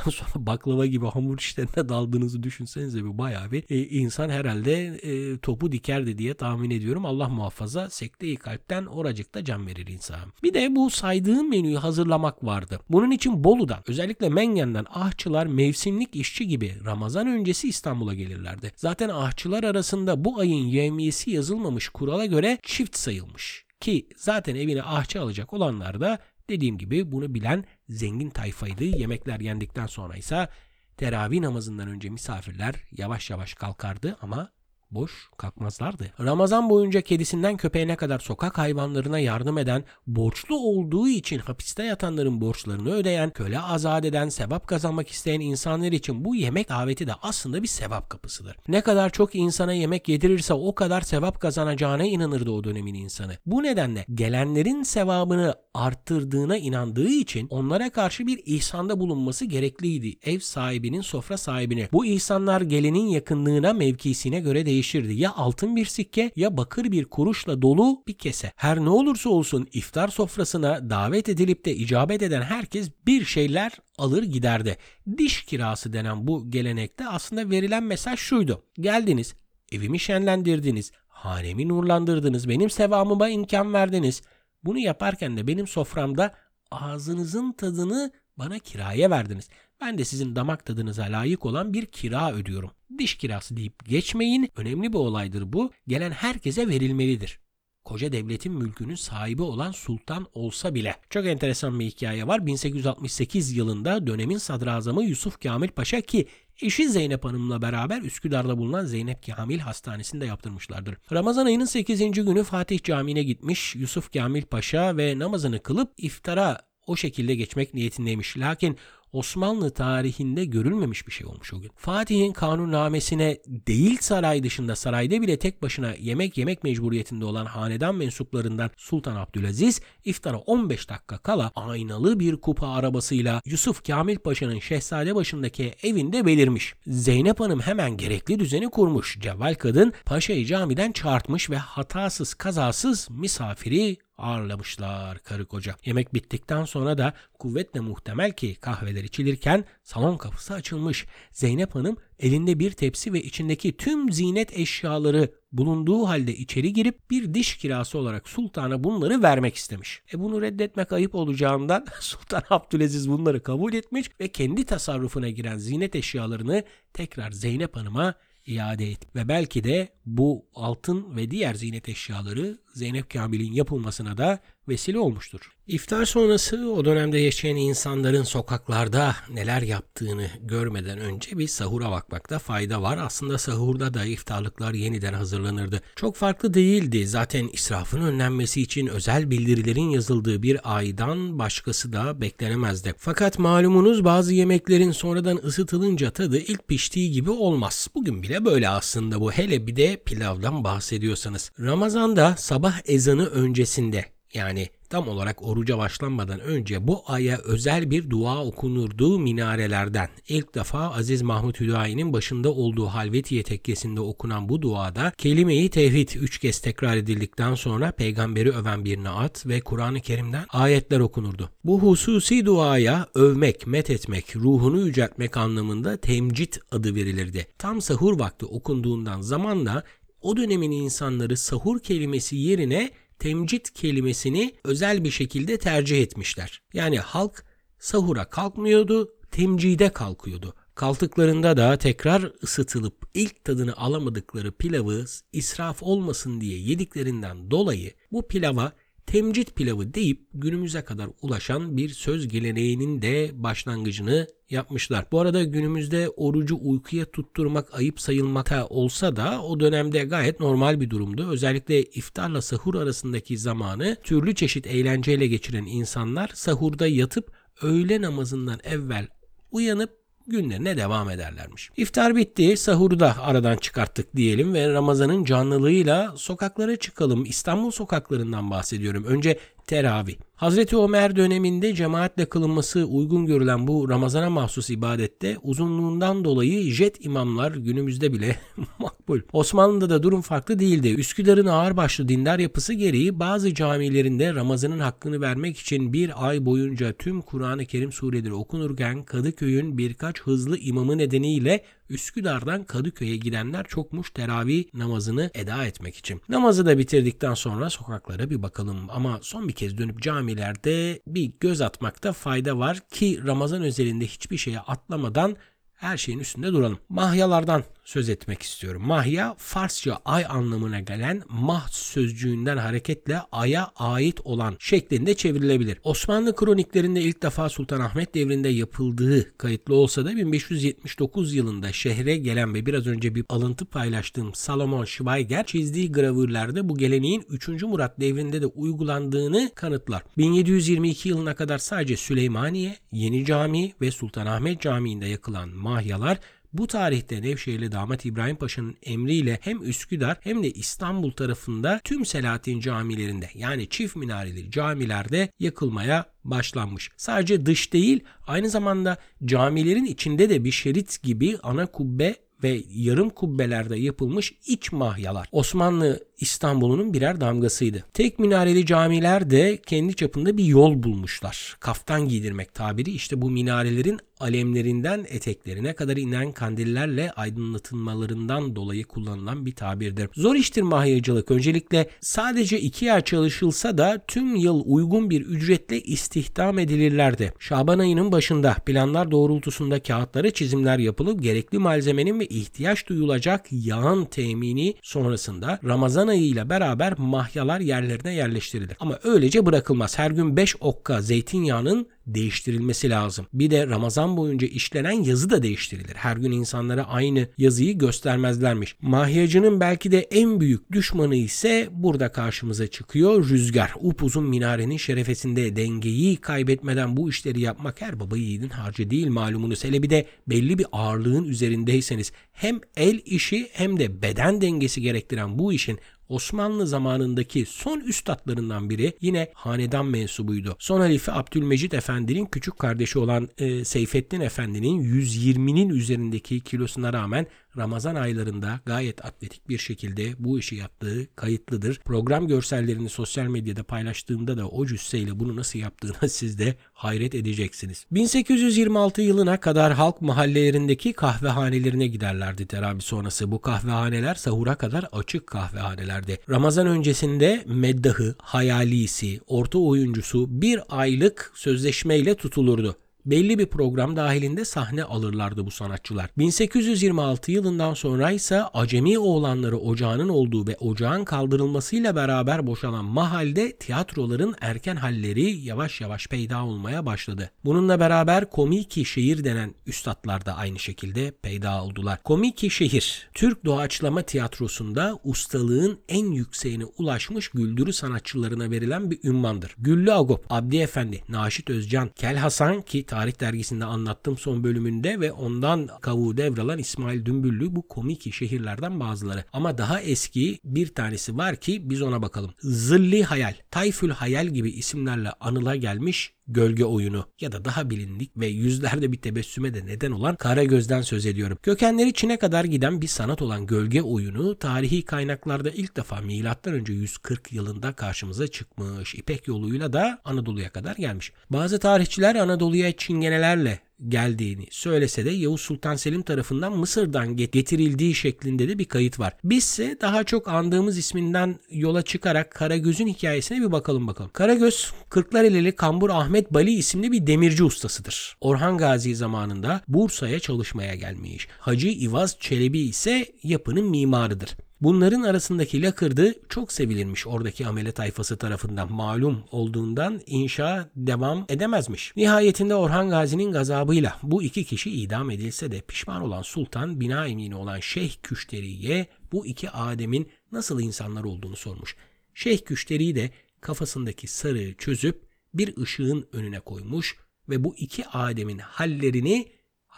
tükettikten 0.00 0.26
sonra 0.32 0.46
baklava 0.46 0.86
gibi 0.86 1.06
hamur 1.06 1.38
işlerine 1.38 1.88
daldığınızı 1.88 2.42
düşünsenize 2.42 3.04
bir 3.04 3.18
bayağı 3.18 3.52
bir 3.52 3.64
e, 3.70 3.88
insan 3.88 4.28
herhalde 4.28 4.86
e, 4.86 5.38
topu 5.38 5.72
dikerdi 5.72 6.18
diye 6.18 6.34
tahmin 6.34 6.70
ediyorum. 6.70 7.06
Allah 7.06 7.28
muhafaza 7.28 7.90
sekteyi 7.90 8.36
kalpten 8.36 8.86
oracıkta 8.86 9.44
can 9.44 9.66
verir 9.66 9.86
insan. 9.86 10.20
Bir 10.42 10.54
de 10.54 10.76
bu 10.76 10.90
saydığım 10.90 11.50
menüyü 11.50 11.76
hazırlamak 11.76 12.44
vardı. 12.44 12.80
Bunun 12.90 13.10
için 13.10 13.44
Bolu'dan 13.44 13.82
özellikle 13.86 14.28
Mengen'den 14.28 14.86
ahçılar 14.90 15.46
mevsimlik 15.46 16.16
işçi 16.16 16.48
gibi 16.48 16.74
Ramazan 16.84 17.26
öncesi 17.26 17.68
İstanbul'a 17.68 18.14
gelirlerdi. 18.14 18.72
Zaten 18.76 19.08
ahçılar 19.08 19.64
arasında 19.64 20.24
bu 20.24 20.40
ayın 20.40 20.66
yevmiyesi 20.66 21.30
yazılmamış 21.30 21.88
kurala 21.88 22.26
göre 22.26 22.58
çift 22.62 22.96
sayılmış. 22.96 23.64
Ki 23.80 24.06
zaten 24.16 24.54
evine 24.54 24.82
ahçı 24.82 25.20
alacak 25.20 25.52
olanlar 25.52 26.00
da 26.00 26.18
dediğim 26.50 26.78
gibi 26.78 27.12
bunu 27.12 27.34
bilen 27.34 27.64
zengin 27.88 28.30
tayfaydı. 28.30 28.84
Yemekler 28.84 29.40
yendikten 29.40 29.86
sonra 29.86 30.16
ise 30.16 30.48
teravih 30.96 31.40
namazından 31.40 31.88
önce 31.88 32.10
misafirler 32.10 32.74
yavaş 32.92 33.30
yavaş 33.30 33.54
kalkardı 33.54 34.16
ama 34.20 34.52
boş 34.90 35.28
kalkmazlardı. 35.36 36.12
Ramazan 36.20 36.70
boyunca 36.70 37.00
kedisinden 37.00 37.56
köpeğine 37.56 37.96
kadar 37.96 38.18
sokak 38.18 38.58
hayvanlarına 38.58 39.18
yardım 39.18 39.58
eden, 39.58 39.84
borçlu 40.06 40.56
olduğu 40.56 41.08
için 41.08 41.38
hapiste 41.38 41.82
yatanların 41.82 42.40
borçlarını 42.40 42.90
ödeyen, 42.90 43.30
köle 43.30 43.60
azat 43.60 44.04
eden, 44.04 44.28
sevap 44.28 44.66
kazanmak 44.66 45.08
isteyen 45.08 45.40
insanlar 45.40 45.92
için 45.92 46.24
bu 46.24 46.36
yemek 46.36 46.68
daveti 46.68 47.06
de 47.06 47.12
aslında 47.22 47.62
bir 47.62 47.68
sevap 47.68 48.10
kapısıdır. 48.10 48.56
Ne 48.68 48.80
kadar 48.80 49.10
çok 49.10 49.34
insana 49.34 49.72
yemek 49.72 50.08
yedirirse 50.08 50.54
o 50.54 50.74
kadar 50.74 51.00
sevap 51.00 51.40
kazanacağına 51.40 52.04
inanırdı 52.04 52.50
o 52.50 52.64
dönemin 52.64 52.94
insanı. 52.94 53.32
Bu 53.46 53.62
nedenle 53.62 54.04
gelenlerin 54.14 54.82
sevabını 54.82 55.54
arttırdığına 55.74 56.56
inandığı 56.56 57.08
için 57.08 57.46
onlara 57.50 57.90
karşı 57.90 58.26
bir 58.26 58.42
ihsanda 58.46 59.00
bulunması 59.00 59.44
gerekliydi. 59.44 60.18
Ev 60.22 60.38
sahibinin 60.38 61.00
sofra 61.00 61.36
sahibine. 61.36 61.88
Bu 61.92 62.06
ihsanlar 62.06 62.60
gelenin 62.60 63.06
yakınlığına 63.06 63.72
mevkisine 63.72 64.40
göre 64.40 64.66
değişir 64.66 64.79
değişirdi. 64.80 65.14
Ya 65.14 65.32
altın 65.32 65.76
bir 65.76 65.84
sikke 65.84 66.30
ya 66.36 66.56
bakır 66.56 66.92
bir 66.92 67.04
kuruşla 67.04 67.62
dolu 67.62 68.02
bir 68.08 68.18
kese. 68.18 68.52
Her 68.56 68.78
ne 68.78 68.88
olursa 68.88 69.30
olsun 69.30 69.68
iftar 69.72 70.08
sofrasına 70.08 70.90
davet 70.90 71.28
edilip 71.28 71.64
de 71.64 71.74
icabet 71.74 72.22
eden 72.22 72.42
herkes 72.42 72.90
bir 73.06 73.24
şeyler 73.24 73.72
alır 73.98 74.22
giderdi. 74.22 74.76
Diş 75.18 75.44
kirası 75.44 75.92
denen 75.92 76.26
bu 76.26 76.50
gelenekte 76.50 77.08
aslında 77.08 77.50
verilen 77.50 77.82
mesaj 77.84 78.18
şuydu. 78.18 78.64
Geldiniz, 78.80 79.34
evimi 79.72 79.98
şenlendirdiniz, 79.98 80.92
hanemi 81.08 81.68
nurlandırdınız, 81.68 82.48
benim 82.48 82.70
sevamıma 82.70 83.28
imkan 83.28 83.72
verdiniz. 83.72 84.22
Bunu 84.64 84.78
yaparken 84.78 85.36
de 85.36 85.46
benim 85.46 85.66
soframda 85.66 86.34
ağzınızın 86.70 87.52
tadını 87.52 88.12
bana 88.36 88.58
kiraya 88.58 89.10
verdiniz. 89.10 89.48
Ben 89.80 89.98
de 89.98 90.04
sizin 90.04 90.36
damak 90.36 90.66
tadınıza 90.66 91.02
layık 91.02 91.46
olan 91.46 91.72
bir 91.72 91.86
kira 91.86 92.32
ödüyorum. 92.32 92.70
Diş 92.98 93.14
kirası 93.14 93.56
deyip 93.56 93.88
geçmeyin. 93.88 94.50
Önemli 94.56 94.92
bir 94.92 94.98
olaydır 94.98 95.52
bu. 95.52 95.70
Gelen 95.88 96.10
herkese 96.10 96.68
verilmelidir. 96.68 97.40
Koca 97.84 98.12
devletin 98.12 98.52
mülkünün 98.52 98.94
sahibi 98.94 99.42
olan 99.42 99.72
sultan 99.72 100.26
olsa 100.34 100.74
bile. 100.74 100.96
Çok 101.10 101.26
enteresan 101.26 101.80
bir 101.80 101.84
hikaye 101.84 102.26
var. 102.26 102.46
1868 102.46 103.56
yılında 103.56 104.06
dönemin 104.06 104.38
sadrazamı 104.38 105.04
Yusuf 105.04 105.40
Kamil 105.42 105.68
Paşa 105.68 106.00
ki 106.00 106.26
eşi 106.62 106.88
Zeynep 106.88 107.24
Hanım'la 107.24 107.62
beraber 107.62 108.02
Üsküdar'da 108.02 108.58
bulunan 108.58 108.84
Zeynep 108.84 109.26
Kamil 109.26 109.58
Hastanesi'nde 109.58 110.26
yaptırmışlardır. 110.26 110.96
Ramazan 111.12 111.46
ayının 111.46 111.64
8. 111.64 112.10
günü 112.10 112.44
Fatih 112.44 112.82
Camii'ne 112.82 113.22
gitmiş 113.22 113.76
Yusuf 113.76 114.12
Kamil 114.12 114.42
Paşa 114.42 114.96
ve 114.96 115.18
namazını 115.18 115.62
kılıp 115.62 115.92
iftara 115.96 116.69
o 116.90 116.96
şekilde 116.96 117.34
geçmek 117.34 117.74
niyetindeymiş. 117.74 118.38
Lakin 118.38 118.76
Osmanlı 119.12 119.70
tarihinde 119.70 120.44
görülmemiş 120.44 121.06
bir 121.06 121.12
şey 121.12 121.26
olmuş 121.26 121.54
o 121.54 121.60
gün. 121.60 121.70
Fatih'in 121.76 122.32
kanunnamesine 122.32 123.38
değil 123.46 123.98
saray 124.00 124.42
dışında 124.42 124.76
sarayda 124.76 125.22
bile 125.22 125.38
tek 125.38 125.62
başına 125.62 125.94
yemek 126.00 126.38
yemek 126.38 126.64
mecburiyetinde 126.64 127.24
olan 127.24 127.46
hanedan 127.46 127.94
mensuplarından 127.94 128.70
Sultan 128.76 129.16
Abdülaziz 129.16 129.80
iftara 130.04 130.36
15 130.36 130.88
dakika 130.88 131.18
kala 131.18 131.52
aynalı 131.54 132.20
bir 132.20 132.36
kupa 132.36 132.68
arabasıyla 132.68 133.42
Yusuf 133.44 133.86
Kamil 133.86 134.18
Paşa'nın 134.18 134.58
şehzade 134.58 135.14
başındaki 135.14 135.74
evinde 135.82 136.26
belirmiş. 136.26 136.74
Zeynep 136.86 137.40
Hanım 137.40 137.60
hemen 137.60 137.96
gerekli 137.96 138.38
düzeni 138.38 138.70
kurmuş. 138.70 139.18
Cevval 139.20 139.54
kadın 139.54 139.92
paşayı 140.04 140.46
camiden 140.46 140.92
çağırtmış 140.92 141.50
ve 141.50 141.56
hatasız 141.56 142.34
kazasız 142.34 143.08
misafiri 143.10 143.96
ağırlamışlar 144.20 145.18
karı 145.18 145.46
koca. 145.46 145.76
Yemek 145.84 146.14
bittikten 146.14 146.64
sonra 146.64 146.98
da 146.98 147.14
kuvvetle 147.38 147.80
muhtemel 147.80 148.32
ki 148.32 148.54
kahveler 148.54 149.04
içilirken 149.04 149.64
salon 149.82 150.16
kapısı 150.16 150.54
açılmış. 150.54 151.06
Zeynep 151.32 151.74
Hanım 151.74 151.96
elinde 152.18 152.58
bir 152.58 152.70
tepsi 152.70 153.12
ve 153.12 153.22
içindeki 153.22 153.76
tüm 153.76 154.12
zinet 154.12 154.58
eşyaları 154.58 155.34
bulunduğu 155.52 156.08
halde 156.08 156.36
içeri 156.36 156.72
girip 156.72 157.10
bir 157.10 157.34
diş 157.34 157.56
kirası 157.56 157.98
olarak 157.98 158.28
sultana 158.28 158.84
bunları 158.84 159.22
vermek 159.22 159.54
istemiş. 159.54 160.02
E 160.14 160.20
bunu 160.20 160.42
reddetmek 160.42 160.92
ayıp 160.92 161.14
olacağından 161.14 161.86
Sultan 162.00 162.42
Abdülaziz 162.50 163.10
bunları 163.10 163.42
kabul 163.42 163.72
etmiş 163.72 164.10
ve 164.20 164.28
kendi 164.28 164.64
tasarrufuna 164.64 165.28
giren 165.28 165.58
zinet 165.58 165.96
eşyalarını 165.96 166.64
tekrar 166.92 167.30
Zeynep 167.30 167.76
Hanım'a 167.76 168.14
iade 168.46 168.90
et. 168.90 169.14
Ve 169.16 169.28
belki 169.28 169.64
de 169.64 169.88
bu 170.06 170.46
altın 170.54 171.16
ve 171.16 171.30
diğer 171.30 171.54
zinet 171.54 171.88
eşyaları 171.88 172.58
Zeynep 172.74 173.10
Kamil'in 173.10 173.52
yapılmasına 173.52 174.18
da 174.18 174.40
vesile 174.68 174.98
olmuştur. 174.98 175.40
İftar 175.66 176.04
sonrası 176.04 176.72
o 176.72 176.84
dönemde 176.84 177.18
yaşayan 177.18 177.56
insanların 177.56 178.22
sokaklarda 178.22 179.16
neler 179.30 179.62
yaptığını 179.62 180.26
görmeden 180.40 180.98
önce 180.98 181.38
bir 181.38 181.48
sahura 181.48 181.90
bakmakta 181.90 182.38
fayda 182.38 182.82
var. 182.82 182.98
Aslında 183.02 183.38
sahurda 183.38 183.94
da 183.94 184.04
iftarlıklar 184.04 184.74
yeniden 184.74 185.12
hazırlanırdı. 185.12 185.82
Çok 185.96 186.16
farklı 186.16 186.54
değildi. 186.54 187.06
Zaten 187.06 187.50
israfın 187.52 188.00
önlenmesi 188.02 188.62
için 188.62 188.86
özel 188.86 189.30
bildirilerin 189.30 189.90
yazıldığı 189.90 190.42
bir 190.42 190.76
aydan 190.76 191.38
başkası 191.38 191.92
da 191.92 192.20
beklenemezdi. 192.20 192.94
Fakat 192.98 193.38
malumunuz 193.38 194.04
bazı 194.04 194.34
yemeklerin 194.34 194.92
sonradan 194.92 195.40
ısıtılınca 195.44 196.10
tadı 196.10 196.38
ilk 196.38 196.68
piştiği 196.68 197.12
gibi 197.12 197.30
olmaz. 197.30 197.88
Bugün 197.94 198.22
bile 198.22 198.44
böyle 198.44 198.68
aslında 198.68 199.20
bu. 199.20 199.32
Hele 199.32 199.66
bir 199.66 199.76
de 199.76 200.02
pilavdan 200.06 200.64
bahsediyorsanız. 200.64 201.52
Ramazanda 201.60 202.34
sabah 202.38 202.80
ezanı 202.84 203.26
öncesinde 203.26 204.19
yani 204.34 204.68
tam 204.90 205.08
olarak 205.08 205.48
oruca 205.48 205.78
başlanmadan 205.78 206.40
önce 206.40 206.88
bu 206.88 207.02
aya 207.06 207.38
özel 207.38 207.90
bir 207.90 208.10
dua 208.10 208.44
okunurdu 208.44 209.18
minarelerden. 209.18 210.08
İlk 210.28 210.54
defa 210.54 210.78
Aziz 210.78 211.22
Mahmut 211.22 211.60
Hüdayi'nin 211.60 212.12
başında 212.12 212.52
olduğu 212.52 212.86
Halvetiye 212.86 213.42
tekkesinde 213.42 214.00
okunan 214.00 214.48
bu 214.48 214.62
duada 214.62 215.12
kelime-i 215.18 215.70
tevhid 215.70 216.08
üç 216.08 216.38
kez 216.38 216.60
tekrar 216.60 216.96
edildikten 216.96 217.54
sonra 217.54 217.92
peygamberi 217.92 218.50
öven 218.50 218.84
bir 218.84 219.04
naat 219.04 219.46
ve 219.46 219.60
Kur'an-ı 219.60 220.00
Kerim'den 220.00 220.44
ayetler 220.48 221.00
okunurdu. 221.00 221.50
Bu 221.64 221.80
hususi 221.80 222.46
duaya 222.46 223.06
övmek, 223.14 223.66
met 223.66 223.90
etmek, 223.90 224.36
ruhunu 224.36 224.86
yüceltmek 224.86 225.36
anlamında 225.36 225.96
temcit 225.96 226.58
adı 226.70 226.94
verilirdi. 226.94 227.46
Tam 227.58 227.82
sahur 227.82 228.18
vakti 228.18 228.46
okunduğundan 228.46 229.20
zamanla 229.20 229.84
o 230.22 230.36
dönemin 230.36 230.70
insanları 230.70 231.36
sahur 231.36 231.80
kelimesi 231.80 232.36
yerine 232.36 232.90
temcit 233.20 233.70
kelimesini 233.74 234.54
özel 234.64 235.04
bir 235.04 235.10
şekilde 235.10 235.58
tercih 235.58 236.02
etmişler. 236.02 236.62
Yani 236.74 236.98
halk 236.98 237.44
sahura 237.78 238.24
kalkmıyordu, 238.24 239.14
temcide 239.30 239.92
kalkıyordu. 239.92 240.54
Kalktıklarında 240.74 241.56
da 241.56 241.76
tekrar 241.76 242.32
ısıtılıp 242.42 243.06
ilk 243.14 243.44
tadını 243.44 243.76
alamadıkları 243.76 244.52
pilavı 244.52 245.04
israf 245.32 245.82
olmasın 245.82 246.40
diye 246.40 246.58
yediklerinden 246.58 247.50
dolayı 247.50 247.92
bu 248.12 248.28
pilava 248.28 248.72
temcit 249.06 249.56
pilavı 249.56 249.94
deyip 249.94 250.26
günümüze 250.34 250.82
kadar 250.82 251.08
ulaşan 251.22 251.76
bir 251.76 251.88
söz 251.88 252.28
geleneğinin 252.28 253.02
de 253.02 253.30
başlangıcını 253.34 254.26
yapmışlar. 254.50 255.06
Bu 255.12 255.20
arada 255.20 255.44
günümüzde 255.44 256.08
orucu 256.08 256.58
uykuya 256.62 257.04
tutturmak 257.04 257.74
ayıp 257.74 258.00
sayılmakta 258.00 258.66
olsa 258.66 259.16
da 259.16 259.42
o 259.42 259.60
dönemde 259.60 260.04
gayet 260.04 260.40
normal 260.40 260.80
bir 260.80 260.90
durumdu. 260.90 261.30
Özellikle 261.30 261.82
iftarla 261.82 262.42
sahur 262.42 262.74
arasındaki 262.74 263.38
zamanı 263.38 263.96
türlü 264.02 264.34
çeşit 264.34 264.66
eğlenceyle 264.66 265.26
geçiren 265.26 265.66
insanlar 265.66 266.30
sahurda 266.34 266.86
yatıp 266.86 267.32
öğle 267.62 268.00
namazından 268.00 268.60
evvel 268.64 269.06
uyanıp 269.50 269.99
günlerine 270.30 270.76
devam 270.76 271.10
ederlermiş. 271.10 271.70
İftar 271.76 272.16
bitti, 272.16 272.56
sahuru 272.56 273.00
da 273.00 273.16
aradan 273.22 273.56
çıkarttık 273.56 274.16
diyelim 274.16 274.54
ve 274.54 274.72
Ramazan'ın 274.72 275.24
canlılığıyla 275.24 276.12
sokaklara 276.16 276.76
çıkalım. 276.76 277.24
İstanbul 277.24 277.70
sokaklarından 277.70 278.50
bahsediyorum. 278.50 279.04
Önce 279.04 279.38
teravih. 279.66 280.16
Hazreti 280.40 280.76
Ömer 280.76 281.16
döneminde 281.16 281.74
cemaatle 281.74 282.24
kılınması 282.24 282.84
uygun 282.84 283.26
görülen 283.26 283.66
bu 283.66 283.88
Ramazan'a 283.88 284.30
mahsus 284.30 284.70
ibadette 284.70 285.36
uzunluğundan 285.42 286.24
dolayı 286.24 286.72
jet 286.72 287.04
imamlar 287.04 287.52
günümüzde 287.52 288.12
bile 288.12 288.36
makbul. 288.78 289.20
Osmanlı'da 289.32 289.90
da 289.90 290.02
durum 290.02 290.20
farklı 290.20 290.58
değildi. 290.58 290.94
Üsküdar'ın 290.94 291.46
ağırbaşlı 291.46 292.08
dindar 292.08 292.38
yapısı 292.38 292.72
gereği 292.72 293.18
bazı 293.18 293.54
camilerinde 293.54 294.34
Ramazan'ın 294.34 294.78
hakkını 294.78 295.20
vermek 295.20 295.58
için 295.58 295.92
bir 295.92 296.28
ay 296.28 296.44
boyunca 296.44 296.92
tüm 296.92 297.22
Kur'an-ı 297.22 297.66
Kerim 297.66 297.92
sureleri 297.92 298.34
okunurken 298.34 299.02
Kadıköy'ün 299.02 299.78
birkaç 299.78 300.20
hızlı 300.20 300.58
imamı 300.58 300.98
nedeniyle 300.98 301.64
Üsküdar'dan 301.90 302.64
Kadıköy'e 302.64 303.16
gidenler 303.16 303.66
çokmuş 303.68 304.10
teravih 304.10 304.64
namazını 304.74 305.30
eda 305.34 305.64
etmek 305.64 305.96
için. 305.96 306.20
Namazı 306.28 306.66
da 306.66 306.78
bitirdikten 306.78 307.34
sonra 307.34 307.70
sokaklara 307.70 308.30
bir 308.30 308.42
bakalım 308.42 308.76
ama 308.88 309.18
son 309.22 309.48
bir 309.48 309.52
kez 309.52 309.78
dönüp 309.78 310.02
camilerde 310.30 311.00
bir 311.06 311.32
göz 311.40 311.60
atmakta 311.60 312.12
fayda 312.12 312.58
var 312.58 312.80
ki 312.90 313.20
Ramazan 313.26 313.62
özelinde 313.62 314.06
hiçbir 314.06 314.36
şeye 314.36 314.60
atlamadan 314.60 315.36
her 315.80 315.96
şeyin 315.96 316.18
üstünde 316.18 316.52
duralım. 316.52 316.78
Mahyalardan 316.88 317.64
söz 317.84 318.08
etmek 318.08 318.42
istiyorum. 318.42 318.82
Mahya 318.86 319.34
Farsça 319.38 319.98
ay 320.04 320.24
anlamına 320.28 320.80
gelen 320.80 321.22
mah 321.28 321.68
sözcüğünden 321.68 322.56
hareketle 322.56 323.20
aya 323.32 323.70
ait 323.76 324.20
olan 324.24 324.56
şeklinde 324.58 325.14
çevrilebilir. 325.14 325.78
Osmanlı 325.84 326.36
kroniklerinde 326.36 327.00
ilk 327.00 327.22
defa 327.22 327.48
Sultanahmet 327.48 328.14
devrinde 328.14 328.48
yapıldığı 328.48 329.38
kayıtlı 329.38 329.74
olsa 329.74 330.04
da 330.04 330.16
1579 330.16 331.34
yılında 331.34 331.72
şehre 331.72 332.16
gelen 332.16 332.54
ve 332.54 332.66
biraz 332.66 332.86
önce 332.86 333.14
bir 333.14 333.24
alıntı 333.28 333.64
paylaştığım 333.64 334.34
Salomon 334.34 334.84
Schweiger 334.84 335.46
çizdiği 335.46 335.92
gravürlerde 335.92 336.68
bu 336.68 336.78
geleneğin 336.78 337.24
3. 337.30 337.48
Murat 337.48 338.00
devrinde 338.00 338.42
de 338.42 338.46
uygulandığını 338.46 339.50
kanıtlar. 339.54 340.02
1722 340.18 341.08
yılına 341.08 341.34
kadar 341.34 341.58
sadece 341.58 341.96
Süleymaniye, 341.96 342.76
Yeni 342.92 343.24
Cami 343.24 343.72
ve 343.80 343.90
Sultanahmet 343.90 344.60
Camii'nde 344.60 345.06
yakılan 345.06 345.48
mahyalar 345.70 346.18
bu 346.52 346.66
tarihte 346.66 347.22
Nevşehirli 347.22 347.72
damat 347.72 348.06
İbrahim 348.06 348.36
Paşa'nın 348.36 348.76
emriyle 348.82 349.38
hem 349.42 349.62
Üsküdar 349.68 350.16
hem 350.20 350.42
de 350.42 350.50
İstanbul 350.50 351.10
tarafında 351.10 351.80
tüm 351.84 352.06
Selahattin 352.06 352.60
camilerinde 352.60 353.30
yani 353.34 353.68
çift 353.68 353.96
minareli 353.96 354.50
camilerde 354.50 355.28
yakılmaya 355.40 356.04
başlanmış. 356.24 356.90
Sadece 356.96 357.46
dış 357.46 357.72
değil 357.72 358.04
aynı 358.26 358.50
zamanda 358.50 358.96
camilerin 359.24 359.84
içinde 359.84 360.30
de 360.30 360.44
bir 360.44 360.52
şerit 360.52 361.02
gibi 361.02 361.38
ana 361.42 361.66
kubbe 361.66 362.16
ve 362.42 362.62
yarım 362.74 363.10
kubbelerde 363.10 363.76
yapılmış 363.76 364.34
iç 364.46 364.72
mahyalar. 364.72 365.28
Osmanlı 365.32 366.04
İstanbul'un 366.20 366.94
birer 366.94 367.20
damgasıydı. 367.20 367.84
Tek 367.94 368.18
minareli 368.18 368.66
camiler 368.66 369.30
de 369.30 369.60
kendi 369.66 369.96
çapında 369.96 370.36
bir 370.36 370.44
yol 370.44 370.82
bulmuşlar. 370.82 371.56
Kaftan 371.60 372.08
giydirmek 372.08 372.54
tabiri 372.54 372.90
işte 372.90 373.22
bu 373.22 373.30
minarelerin 373.30 373.98
alemlerinden 374.20 375.06
eteklerine 375.08 375.72
kadar 375.72 375.96
inen 375.96 376.32
kandillerle 376.32 377.10
aydınlatılmalarından 377.10 378.56
dolayı 378.56 378.84
kullanılan 378.84 379.46
bir 379.46 379.54
tabirdir. 379.54 380.08
Zor 380.14 380.34
iştir 380.34 380.62
mahyacılık. 380.62 381.30
Öncelikle 381.30 381.88
sadece 382.00 382.60
iki 382.60 382.92
ay 382.92 383.00
çalışılsa 383.04 383.78
da 383.78 384.02
tüm 384.08 384.36
yıl 384.36 384.62
uygun 384.66 385.10
bir 385.10 385.20
ücretle 385.20 385.80
istihdam 385.80 386.58
edilirlerdi. 386.58 387.32
Şaban 387.38 387.78
ayının 387.78 388.12
başında 388.12 388.54
planlar 388.66 389.10
doğrultusunda 389.10 389.82
kağıtlara 389.82 390.30
çizimler 390.30 390.78
yapılıp 390.78 391.22
gerekli 391.22 391.58
malzemenin 391.58 392.20
ve 392.20 392.26
ihtiyaç 392.26 392.86
duyulacak 392.88 393.46
yağın 393.50 394.04
temini 394.04 394.74
sonrasında 394.82 395.60
Ramazan 395.64 396.08
ayı 396.08 396.22
ile 396.22 396.50
beraber 396.50 396.94
mahyalar 396.98 397.60
yerlerine 397.60 398.14
yerleştirilir. 398.14 398.76
Ama 398.80 398.98
öylece 399.04 399.46
bırakılmaz. 399.46 399.98
Her 399.98 400.10
gün 400.10 400.36
5 400.36 400.56
okka 400.60 401.02
zeytinyağının 401.02 401.86
değiştirilmesi 402.06 402.90
lazım. 402.90 403.26
Bir 403.32 403.50
de 403.50 403.66
Ramazan 403.66 404.16
boyunca 404.16 404.46
işlenen 404.46 405.02
yazı 405.02 405.30
da 405.30 405.42
değiştirilir. 405.42 405.94
Her 405.94 406.16
gün 406.16 406.32
insanlara 406.32 406.84
aynı 406.84 407.28
yazıyı 407.38 407.78
göstermezlermiş. 407.78 408.76
Mahyacının 408.82 409.60
belki 409.60 409.92
de 409.92 410.00
en 410.00 410.40
büyük 410.40 410.72
düşmanı 410.72 411.16
ise 411.16 411.68
burada 411.72 412.12
karşımıza 412.12 412.66
çıkıyor 412.66 413.28
rüzgar. 413.28 413.72
Upuzun 413.80 414.24
minarenin 414.24 414.76
şerefesinde 414.76 415.56
dengeyi 415.56 416.16
kaybetmeden 416.16 416.96
bu 416.96 417.10
işleri 417.10 417.40
yapmak 417.40 417.80
her 417.80 418.00
baba 418.00 418.16
yiğidin 418.16 418.48
harcı 418.48 418.90
değil 418.90 419.08
malumunuz. 419.08 419.64
Hele 419.64 419.82
bir 419.82 419.90
de 419.90 420.06
belli 420.26 420.58
bir 420.58 420.66
ağırlığın 420.72 421.24
üzerindeyseniz 421.24 422.12
hem 422.32 422.60
el 422.76 423.00
işi 423.04 423.48
hem 423.52 423.78
de 423.78 424.02
beden 424.02 424.40
dengesi 424.40 424.82
gerektiren 424.82 425.38
bu 425.38 425.52
işin 425.52 425.78
Osmanlı 426.10 426.66
zamanındaki 426.66 427.46
son 427.46 427.80
üstadlarından 427.80 428.70
biri 428.70 428.92
yine 429.00 429.30
hanedan 429.34 429.86
mensubuydu. 429.86 430.56
Son 430.58 430.80
halife 430.80 431.12
Abdülmecit 431.12 431.74
Efendi'nin 431.74 432.26
küçük 432.26 432.58
kardeşi 432.58 432.98
olan 432.98 433.28
e, 433.38 433.64
Seyfettin 433.64 434.20
Efendi'nin 434.20 434.82
120'nin 434.82 435.68
üzerindeki 435.68 436.40
kilosuna 436.40 436.92
rağmen 436.92 437.26
Ramazan 437.56 437.94
aylarında 437.94 438.60
gayet 438.66 439.04
atletik 439.04 439.48
bir 439.48 439.58
şekilde 439.58 440.14
bu 440.18 440.38
işi 440.38 440.56
yaptığı 440.56 441.08
kayıtlıdır. 441.16 441.80
Program 441.84 442.28
görsellerini 442.28 442.88
sosyal 442.88 443.26
medyada 443.26 443.62
paylaştığımda 443.62 444.36
da 444.36 444.48
o 444.48 444.66
cüsseyle 444.66 445.20
bunu 445.20 445.36
nasıl 445.36 445.58
yaptığına 445.58 446.08
siz 446.08 446.38
de 446.38 446.54
hayret 446.72 447.14
edeceksiniz. 447.14 447.86
1826 447.90 449.02
yılına 449.02 449.40
kadar 449.40 449.72
halk 449.72 450.02
mahallelerindeki 450.02 450.92
kahvehanelerine 450.92 451.86
giderlerdi 451.86 452.46
teravih 452.46 452.80
sonrası. 452.80 453.30
Bu 453.32 453.40
kahvehaneler 453.40 454.14
sahura 454.14 454.54
kadar 454.54 454.86
açık 454.92 455.26
kahvehanelerdi. 455.26 456.18
Ramazan 456.28 456.66
öncesinde 456.66 457.44
meddahı, 457.46 458.14
hayalisi, 458.18 459.20
orta 459.26 459.58
oyuncusu 459.58 460.42
bir 460.42 460.60
aylık 460.68 461.32
sözleşmeyle 461.34 462.14
tutulurdu 462.14 462.76
belli 463.06 463.38
bir 463.38 463.46
program 463.46 463.96
dahilinde 463.96 464.44
sahne 464.44 464.84
alırlardı 464.84 465.46
bu 465.46 465.50
sanatçılar. 465.50 466.10
1826 466.18 467.32
yılından 467.32 467.74
sonra 467.74 468.10
ise 468.10 468.42
Acemi 468.42 468.98
Oğlanları 468.98 469.58
Ocağı'nın 469.58 470.08
olduğu 470.08 470.46
ve 470.46 470.56
ocağın 470.56 471.04
kaldırılmasıyla 471.04 471.96
beraber 471.96 472.46
boşalan 472.46 472.84
mahalde 472.84 473.56
tiyatroların 473.56 474.34
erken 474.40 474.76
halleri 474.76 475.30
yavaş 475.30 475.80
yavaş 475.80 476.06
peyda 476.06 476.44
olmaya 476.44 476.86
başladı. 476.86 477.30
Bununla 477.44 477.80
beraber 477.80 478.30
Komiki 478.30 478.84
Şehir 478.84 479.24
denen 479.24 479.54
üstadlar 479.66 480.26
da 480.26 480.36
aynı 480.36 480.58
şekilde 480.58 481.10
peyda 481.10 481.64
oldular. 481.64 482.02
Komiki 482.02 482.50
Şehir, 482.50 483.08
Türk 483.14 483.44
doğaçlama 483.44 484.02
tiyatrosunda 484.02 484.98
ustalığın 485.04 485.78
en 485.88 486.06
yükseğine 486.06 486.64
ulaşmış 486.64 487.28
güldürü 487.28 487.72
sanatçılarına 487.72 488.50
verilen 488.50 488.90
bir 488.90 488.98
ünvandır. 489.04 489.54
Güllü 489.58 489.92
Agop, 489.92 490.26
Abdi 490.30 490.56
Efendi, 490.56 491.04
Naşit 491.08 491.50
Özcan, 491.50 491.90
Kel 491.96 492.16
Hasan 492.16 492.62
ki 492.62 492.86
Tarih 492.90 493.20
Dergisi'nde 493.20 493.64
anlattım 493.64 494.18
son 494.18 494.44
bölümünde 494.44 495.00
ve 495.00 495.12
ondan 495.12 495.68
kavuğu 495.80 496.16
devralan 496.16 496.58
İsmail 496.58 497.04
Dümbüllü 497.04 497.56
bu 497.56 497.68
komik 497.68 498.14
şehirlerden 498.14 498.80
bazıları. 498.80 499.24
Ama 499.32 499.58
daha 499.58 499.80
eski 499.80 500.38
bir 500.44 500.74
tanesi 500.74 501.16
var 501.16 501.36
ki 501.36 501.70
biz 501.70 501.82
ona 501.82 502.02
bakalım. 502.02 502.34
Zilli 502.40 503.04
Hayal, 503.04 503.34
Tayfül 503.50 503.90
Hayal 503.90 504.26
gibi 504.26 504.50
isimlerle 504.50 505.10
anıla 505.20 505.56
gelmiş 505.56 506.12
gölge 506.32 506.64
oyunu 506.64 507.04
ya 507.20 507.32
da 507.32 507.44
daha 507.44 507.70
bilindik 507.70 508.10
ve 508.16 508.26
yüzlerde 508.26 508.92
bir 508.92 509.00
tebessüme 509.00 509.54
de 509.54 509.66
neden 509.66 509.90
olan 509.90 510.16
Kara 510.16 510.44
Göz'den 510.44 510.82
söz 510.82 511.06
ediyorum. 511.06 511.38
Kökenleri 511.42 511.92
Çin'e 511.92 512.18
kadar 512.18 512.44
giden 512.44 512.80
bir 512.80 512.86
sanat 512.86 513.22
olan 513.22 513.46
gölge 513.46 513.82
oyunu 513.82 514.38
tarihi 514.38 514.84
kaynaklarda 514.84 515.50
ilk 515.50 515.76
defa 515.76 516.00
M.Ö. 516.00 516.72
140 516.72 517.32
yılında 517.32 517.72
karşımıza 517.72 518.28
çıkmış. 518.28 518.94
İpek 518.94 519.28
yoluyla 519.28 519.72
da 519.72 520.00
Anadolu'ya 520.04 520.50
kadar 520.50 520.76
gelmiş. 520.76 521.12
Bazı 521.30 521.58
tarihçiler 521.58 522.14
Anadolu'ya 522.14 522.72
çingenelerle 522.72 523.60
geldiğini 523.88 524.46
söylese 524.50 525.04
de 525.04 525.10
Yavuz 525.10 525.40
Sultan 525.40 525.76
Selim 525.76 526.02
tarafından 526.02 526.58
Mısır'dan 526.58 527.16
getirildiği 527.16 527.94
şeklinde 527.94 528.48
de 528.48 528.58
bir 528.58 528.64
kayıt 528.64 528.98
var. 528.98 529.12
Bizse 529.24 529.76
daha 529.80 530.04
çok 530.04 530.28
andığımız 530.28 530.78
isminden 530.78 531.38
yola 531.50 531.82
çıkarak 531.82 532.30
Karagöz'ün 532.30 532.86
hikayesine 532.86 533.40
bir 533.40 533.52
bakalım 533.52 533.86
bakalım. 533.86 534.10
Karagöz, 534.12 534.72
Kırklarelili 534.90 535.52
Kambur 535.52 535.90
Ahmet 535.90 536.34
Bali 536.34 536.50
isimli 536.50 536.92
bir 536.92 537.06
demirci 537.06 537.44
ustasıdır. 537.44 538.16
Orhan 538.20 538.58
Gazi 538.58 538.94
zamanında 538.94 539.60
Bursa'ya 539.68 540.20
çalışmaya 540.20 540.74
gelmiş. 540.74 541.28
Hacı 541.38 541.68
İvaz 541.68 542.16
Çelebi 542.20 542.58
ise 542.58 543.06
yapının 543.22 543.70
mimarıdır. 543.70 544.36
Bunların 544.60 545.02
arasındaki 545.02 545.62
lakırdı 545.62 546.14
çok 546.28 546.52
sevilirmiş 546.52 547.06
oradaki 547.06 547.46
amele 547.46 547.72
tayfası 547.72 548.16
tarafından 548.16 548.72
malum 548.72 549.24
olduğundan 549.30 550.00
inşa 550.06 550.70
devam 550.76 551.24
edemezmiş. 551.28 551.92
Nihayetinde 551.96 552.54
Orhan 552.54 552.90
Gazi'nin 552.90 553.32
gazabıyla 553.32 553.98
bu 554.02 554.22
iki 554.22 554.44
kişi 554.44 554.70
idam 554.70 555.10
edilse 555.10 555.52
de 555.52 555.60
pişman 555.60 556.02
olan 556.02 556.22
sultan 556.22 556.80
bina 556.80 557.06
emini 557.06 557.36
olan 557.36 557.60
Şeyh 557.60 557.92
Küşteri'ye 558.02 558.86
bu 559.12 559.26
iki 559.26 559.50
Adem'in 559.50 560.08
nasıl 560.32 560.60
insanlar 560.60 561.04
olduğunu 561.04 561.36
sormuş. 561.36 561.76
Şeyh 562.14 562.38
Küşteri 562.38 562.94
de 562.94 563.10
kafasındaki 563.40 564.06
sarığı 564.06 564.54
çözüp 564.58 565.02
bir 565.34 565.56
ışığın 565.56 566.08
önüne 566.12 566.40
koymuş 566.40 566.96
ve 567.28 567.44
bu 567.44 567.56
iki 567.56 567.86
Adem'in 567.86 568.38
hallerini 568.38 569.28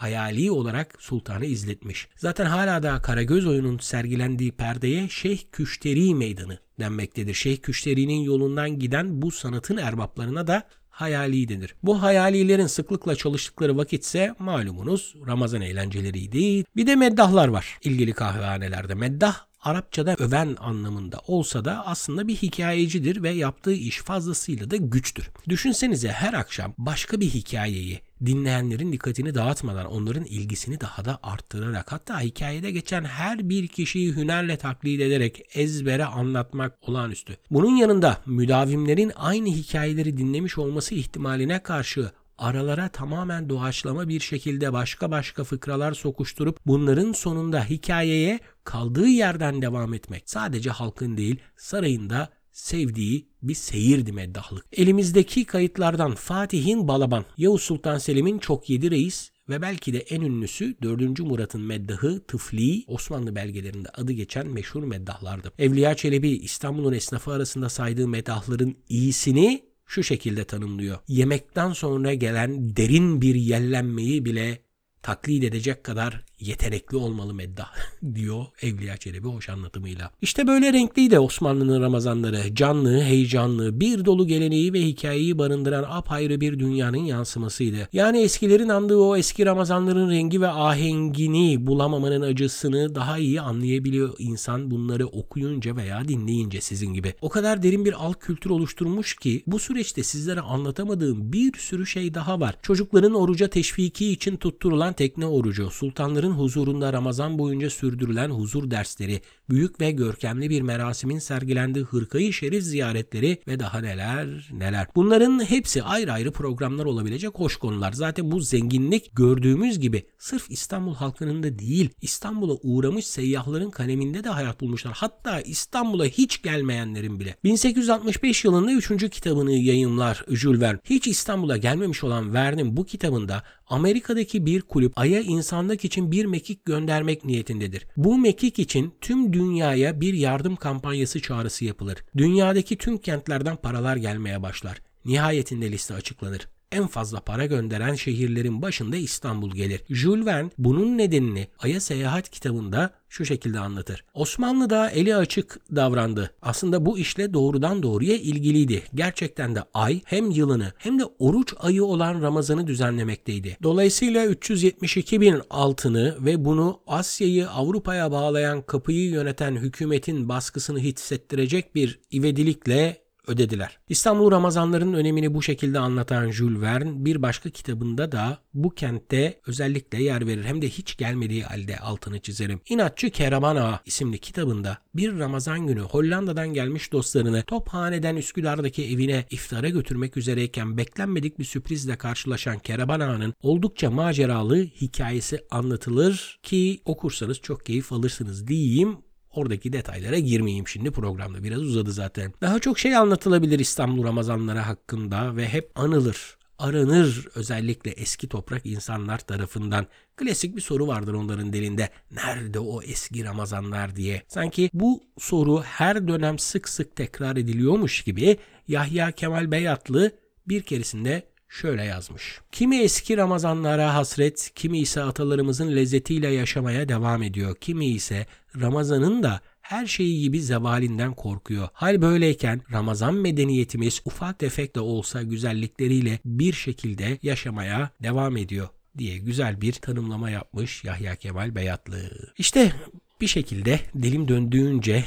hayali 0.03 0.51
olarak 0.51 0.97
sultanı 0.99 1.47
izletmiş. 1.47 2.09
Zaten 2.17 2.47
hala 2.47 2.83
da 2.83 3.03
Karagöz 3.03 3.47
oyunun 3.47 3.79
sergilendiği 3.79 4.53
perdeye 4.53 5.09
Şeyh 5.09 5.39
Küşteri 5.53 6.15
Meydanı 6.15 6.59
denmektedir. 6.81 7.35
Şeyh 7.35 7.57
Küşteri'nin 7.57 8.21
yolundan 8.21 8.79
giden 8.79 9.23
bu 9.23 9.31
sanatın 9.31 9.77
erbaplarına 9.77 10.47
da 10.47 10.63
hayali 10.91 11.49
denir. 11.49 11.75
Bu 11.83 12.03
hayalilerin 12.03 12.67
sıklıkla 12.67 13.17
çalıştıkları 13.17 13.77
vakitse 13.77 14.35
malumunuz 14.39 15.15
Ramazan 15.27 15.61
eğlenceleriydi. 15.61 16.65
Bir 16.77 16.87
de 16.87 16.97
meddahlar 16.97 17.49
var 17.49 17.79
ilgili 17.85 18.13
kahvehanelerde. 18.13 18.95
Meddah 18.95 19.37
Arapçada 19.63 20.15
öven 20.19 20.57
anlamında 20.61 21.21
olsa 21.27 21.65
da 21.65 21.87
aslında 21.87 22.29
bir 22.29 22.37
hikayecidir 22.37 23.23
ve 23.23 23.31
yaptığı 23.31 23.73
iş 23.73 23.99
fazlasıyla 23.99 24.71
da 24.71 24.77
güçtür. 24.77 25.31
Düşünsenize 25.49 26.09
her 26.09 26.35
akşam 26.35 26.75
başka 26.79 27.21
bir 27.21 27.27
hikayeyi 27.27 28.01
dinleyenlerin 28.27 28.93
dikkatini 28.93 29.35
dağıtmadan 29.35 29.87
onların 29.87 30.25
ilgisini 30.25 30.81
daha 30.81 31.05
da 31.05 31.19
arttırarak 31.23 31.93
hatta 31.93 32.21
hikayede 32.21 32.71
geçen 32.71 33.05
her 33.05 33.49
bir 33.49 33.69
kişiyi 33.69 34.17
hünerle 34.17 34.57
taklit 34.57 35.01
ederek 35.01 35.43
ezbere 35.55 36.05
anlatmak 36.05 36.89
olağanüstü. 36.89 37.37
Bunun 37.51 37.77
yanında 37.77 38.19
müdavimlerin 38.27 39.13
aynı 39.17 39.49
hikayeleri 39.49 40.17
dinlemiş 40.17 40.59
olması 40.59 40.95
ihtimaline 40.95 41.63
karşı 41.63 42.13
aralara 42.39 42.89
tamamen 42.89 43.49
doğaçlama 43.49 44.09
bir 44.09 44.21
şekilde 44.21 44.73
başka 44.73 45.11
başka 45.11 45.45
fıkralar 45.45 45.93
sokuşturup 45.93 46.59
bunların 46.67 47.13
sonunda 47.13 47.65
hikayeye 47.65 48.41
kaldığı 48.65 49.07
yerden 49.07 49.63
devam 49.63 49.95
etmek 49.95 50.23
sadece 50.31 50.71
halkın 50.71 51.17
değil 51.17 51.37
sarayında 51.57 52.29
sevdiği 52.53 53.29
bir 53.43 53.55
seyirdi 53.55 54.13
meddahlık. 54.13 54.67
Elimizdeki 54.73 55.45
kayıtlardan 55.45 56.15
Fatih'in 56.15 56.89
Balaban, 56.89 57.25
Yavuz 57.37 57.63
Sultan 57.63 57.99
Selim'in 57.99 58.39
Çok 58.39 58.71
Yedi 58.71 58.91
Reis 58.91 59.31
ve 59.49 59.63
belki 59.63 59.93
de 59.93 59.99
en 59.99 60.21
ünlüsü 60.21 60.77
4. 60.83 61.21
Murat'ın 61.21 61.61
meddahı 61.61 62.27
Tıfli 62.27 62.85
Osmanlı 62.87 63.35
belgelerinde 63.35 63.89
adı 63.89 64.13
geçen 64.13 64.49
meşhur 64.49 64.85
meddahlardı. 64.85 65.53
Evliya 65.59 65.95
Çelebi 65.95 66.29
İstanbul'un 66.29 66.93
esnafı 66.93 67.33
arasında 67.33 67.69
saydığı 67.69 68.09
meddahların 68.09 68.77
iyisini 68.89 69.65
şu 69.87 70.03
şekilde 70.03 70.45
tanımlıyor. 70.45 70.99
Yemekten 71.09 71.73
sonra 71.73 72.15
gelen 72.15 72.77
derin 72.77 73.23
bir 73.23 73.35
yellenmeyi 73.35 74.25
bile 74.25 74.63
taklit 75.03 75.45
edecek 75.45 75.85
kadar 75.85 76.25
yetenekli 76.43 76.97
olmalı 76.97 77.35
meddah 77.35 77.69
diyor 78.15 78.45
Evliya 78.63 78.97
Çelebi 78.97 79.29
hoş 79.29 79.49
anlatımıyla. 79.49 80.11
İşte 80.23 80.47
böyle 80.47 80.73
renkliydi 80.73 81.19
Osmanlı'nın 81.19 81.83
Ramazanları. 81.83 82.55
Canlı, 82.55 83.03
heyecanlı, 83.03 83.81
bir 83.81 84.05
dolu 84.05 84.27
geleneği 84.27 84.73
ve 84.73 84.81
hikayeyi 84.81 85.39
barındıran 85.39 85.85
apayrı 85.89 86.41
bir 86.41 86.59
dünyanın 86.59 86.97
yansımasıydı. 86.97 87.89
Yani 87.93 88.21
eskilerin 88.23 88.69
andığı 88.69 88.97
o 88.97 89.17
eski 89.17 89.47
Ramazanların 89.47 90.11
rengi 90.11 90.41
ve 90.41 90.49
ahengini 90.49 91.67
bulamamanın 91.67 92.23
acısını 92.23 92.95
daha 92.95 93.19
iyi 93.19 93.41
anlayabiliyor 93.41 94.15
insan 94.19 94.71
bunları 94.71 95.07
okuyunca 95.07 95.77
veya 95.77 96.09
dinleyince 96.09 96.61
sizin 96.61 96.95
gibi. 96.95 97.15
O 97.21 97.29
kadar 97.29 97.63
derin 97.63 97.85
bir 97.85 97.93
alt 98.07 98.19
kültür 98.19 98.51
oluşturmuş 98.51 99.17
ki 99.17 99.43
bu 99.47 99.59
süreçte 99.59 100.03
sizlere 100.03 100.41
anlatamadığım 100.41 101.33
bir 101.33 101.59
sürü 101.59 101.87
şey 101.87 102.15
daha 102.15 102.41
var. 102.41 102.57
Çocukların 102.63 103.15
oruca 103.15 103.49
teşviki 103.49 104.13
için 104.13 104.37
tutturulan 104.37 104.93
tekne 104.93 105.27
orucu, 105.27 105.71
sultanların 105.71 106.32
huzurunda 106.33 106.93
Ramazan 106.93 107.39
boyunca 107.39 107.71
sürdürülen 107.71 108.31
huzur 108.31 108.71
dersleri, 108.71 109.21
büyük 109.53 109.81
ve 109.81 109.91
görkemli 109.91 110.51
bir 110.51 110.63
merasimin 110.63 111.19
sergilendiği 111.19 111.85
hırkayı 111.85 112.33
şerif 112.33 112.63
ziyaretleri 112.65 113.39
ve 113.49 113.61
daha 113.61 113.81
neler 113.81 114.49
neler. 114.53 114.87
Bunların 114.95 115.51
hepsi 115.51 115.83
ayrı 115.83 116.13
ayrı 116.13 116.33
programlar 116.33 116.85
olabilecek 116.85 117.35
hoş 117.35 117.57
konular. 117.57 117.93
Zaten 117.93 118.31
bu 118.31 118.41
zenginlik 118.41 119.17
gördüğümüz 119.17 119.81
gibi 119.81 120.03
sırf 120.19 120.51
İstanbul 120.51 120.95
halkının 120.95 121.43
da 121.43 121.59
değil, 121.59 121.91
İstanbul'a 122.03 122.55
uğramış 122.63 123.07
seyyahların 123.07 123.71
kaleminde 123.71 124.25
de 124.25 124.29
hayat 124.29 124.61
bulmuşlar. 124.61 124.93
Hatta 124.97 125.41
İstanbul'a 125.41 126.05
hiç 126.05 126.43
gelmeyenlerin 126.43 127.21
bile. 127.21 127.37
1865 127.45 128.45
yılında 128.45 128.73
3. 128.73 129.11
kitabını 129.11 129.53
yayınlar 129.53 130.25
Jules 130.29 130.61
Verne. 130.61 130.79
Hiç 130.85 131.07
İstanbul'a 131.07 131.57
gelmemiş 131.57 132.05
olan 132.05 132.35
Verne'in 132.35 132.77
bu 132.77 132.85
kitabında 132.85 133.43
Amerika'daki 133.73 134.47
bir 134.47 134.63
kulüp 134.63 134.93
Ay'a 134.97 135.21
insanlık 135.21 135.85
için 135.85 136.13
bir 136.13 136.25
mekik 136.25 136.65
göndermek 136.65 137.25
niyetindedir. 137.25 137.87
Bu 137.97 138.19
mekik 138.19 138.59
için 138.59 138.95
tüm 139.01 139.33
dünyaya 139.43 140.01
bir 140.01 140.15
yardım 140.15 140.57
kampanyası 140.57 141.23
çağrısı 141.23 141.65
yapılır. 141.65 142.05
Dünyadaki 142.17 142.79
tüm 142.79 142.99
kentlerden 142.99 143.57
paralar 143.57 143.97
gelmeye 143.97 144.43
başlar. 144.43 144.83
Nihayetinde 145.05 145.73
liste 145.73 145.95
açıklanır 145.95 146.49
en 146.73 146.87
fazla 146.87 147.21
para 147.21 147.47
gönderen 147.47 147.95
şehirlerin 147.95 148.63
başında 148.63 148.97
İstanbul 148.97 149.51
gelir. 149.51 149.81
Jules 149.91 150.27
Verne 150.27 150.51
bunun 150.59 150.99
nedenini 150.99 151.49
Ay'a 151.59 151.81
Seyahat 151.81 152.29
kitabında 152.31 152.91
şu 153.09 153.25
şekilde 153.25 153.59
anlatır. 153.59 154.05
Osmanlı 154.15 154.71
da 154.71 154.91
eli 154.91 155.17
açık 155.17 155.61
davrandı. 155.77 156.31
Aslında 156.43 156.87
bu 156.87 156.99
işle 156.99 157.35
doğrudan 157.35 157.83
doğruya 157.83 158.17
ilgiliydi. 158.17 158.83
Gerçekten 158.95 159.55
de 159.55 159.63
ay 159.75 160.01
hem 160.05 160.31
yılını 160.31 160.73
hem 160.79 160.99
de 160.99 161.05
oruç 161.19 161.55
ayı 161.59 161.85
olan 161.85 162.23
Ramazan'ı 162.23 162.67
düzenlemekteydi. 162.67 163.57
Dolayısıyla 163.63 164.27
372 164.27 165.21
bin 165.21 165.41
altını 165.51 166.17
ve 166.21 166.45
bunu 166.45 166.81
Asya'yı 166.87 167.51
Avrupa'ya 167.51 168.13
bağlayan 168.13 168.63
kapıyı 168.63 169.11
yöneten 169.11 169.57
hükümetin 169.57 170.29
baskısını 170.29 170.79
hissettirecek 170.79 171.75
bir 171.75 172.01
ivedilikle 172.13 173.02
ödediler. 173.27 173.79
İstanbul 173.89 174.31
Ramazanlarının 174.31 174.93
önemini 174.93 175.35
bu 175.35 175.43
şekilde 175.43 175.79
anlatan 175.79 176.31
Jules 176.31 176.63
Verne 176.63 177.05
bir 177.05 177.23
başka 177.23 177.51
kitabında 177.51 178.13
da 178.13 178.39
bu 178.55 178.71
kentte 178.71 179.41
özellikle 179.47 180.03
yer 180.03 180.27
verir. 180.27 180.45
Hem 180.45 180.63
de 180.63 180.69
hiç 180.69 180.97
gelmediği 180.97 181.43
halde 181.43 181.79
altını 181.79 182.21
çizerim. 182.21 182.61
İnatçı 182.69 183.11
Keraman 183.11 183.57
Ağa 183.57 183.81
isimli 183.87 184.19
kitabında 184.19 184.79
bir 184.95 185.19
Ramazan 185.19 185.67
günü 185.67 185.81
Hollanda'dan 185.81 186.55
gelmiş 186.55 186.93
dostlarını 186.93 187.43
Tophane'den 187.43 188.17
Üsküdar'daki 188.17 188.85
evine 188.85 189.25
iftara 189.31 189.69
götürmek 189.69 190.17
üzereyken 190.17 190.77
beklenmedik 190.77 191.39
bir 191.39 191.45
sürprizle 191.45 191.97
karşılaşan 191.97 192.59
Keraman 192.59 193.01
Ağa'nın 193.01 193.35
oldukça 193.43 193.91
maceralı 193.91 194.57
hikayesi 194.57 195.41
anlatılır 195.51 196.41
ki 196.43 196.81
okursanız 196.85 197.41
çok 197.41 197.67
keyif 197.67 197.93
alırsınız 197.93 198.49
diyeyim. 198.49 198.99
Oradaki 199.33 199.73
detaylara 199.73 200.19
girmeyeyim 200.19 200.69
şimdi 200.69 200.91
programda 200.91 201.45
biraz 201.45 201.61
uzadı 201.61 201.93
zaten. 201.93 202.33
Daha 202.41 202.59
çok 202.59 202.79
şey 202.79 202.97
anlatılabilir 202.97 203.59
İstanbul 203.59 204.05
Ramazanları 204.05 204.59
hakkında 204.59 205.37
ve 205.37 205.49
hep 205.49 205.71
anılır 205.75 206.37
aranır 206.63 207.29
özellikle 207.35 207.91
eski 207.91 208.29
toprak 208.29 208.67
insanlar 208.67 209.19
tarafından. 209.19 209.87
Klasik 210.17 210.57
bir 210.57 210.61
soru 210.61 210.87
vardır 210.87 211.15
onların 211.15 211.53
dilinde. 211.53 211.89
Nerede 212.11 212.59
o 212.59 212.83
eski 212.83 213.25
Ramazanlar 213.25 213.97
diye. 213.97 214.23
Sanki 214.29 214.71
bu 214.75 215.03
soru 215.19 215.63
her 215.63 216.09
dönem 216.09 216.39
sık 216.39 216.69
sık 216.69 216.97
tekrar 216.97 217.37
ediliyormuş 217.37 218.03
gibi 218.03 218.37
Yahya 218.69 219.13
Kemal 219.13 219.51
Beyatlı 219.51 220.13
bir 220.49 220.63
keresinde 220.63 221.32
şöyle 221.53 221.85
yazmış. 221.85 222.41
Kimi 222.53 222.83
eski 222.83 223.17
Ramazanlara 223.17 223.95
hasret, 223.95 224.53
kimi 224.55 224.79
ise 224.79 225.03
atalarımızın 225.03 225.77
lezzetiyle 225.77 226.29
yaşamaya 226.29 226.89
devam 226.89 227.23
ediyor. 227.23 227.57
Kimi 227.61 227.87
ise 227.87 228.27
Ramazan'ın 228.61 229.23
da 229.23 229.41
her 229.61 229.87
şeyi 229.87 230.21
gibi 230.21 230.43
zevalinden 230.43 231.15
korkuyor. 231.15 231.69
Hal 231.73 232.03
böyleyken 232.03 232.63
Ramazan 232.73 233.15
medeniyetimiz 233.15 234.03
ufak 234.05 234.39
tefek 234.39 234.75
de 234.77 234.81
olsa 234.81 235.23
güzellikleriyle 235.23 236.19
bir 236.25 236.53
şekilde 236.53 237.19
yaşamaya 237.23 237.91
devam 238.03 238.37
ediyor 238.37 238.69
diye 238.99 239.19
güzel 239.19 239.61
bir 239.61 239.73
tanımlama 239.73 240.31
yapmış 240.31 240.85
Yahya 240.85 241.17
Kemal 241.17 241.55
Beyatlı. 241.55 242.11
İşte 242.39 242.73
bir 243.21 243.27
şekilde 243.27 243.81
dilim 244.03 244.29
döndüğünce 244.29 245.05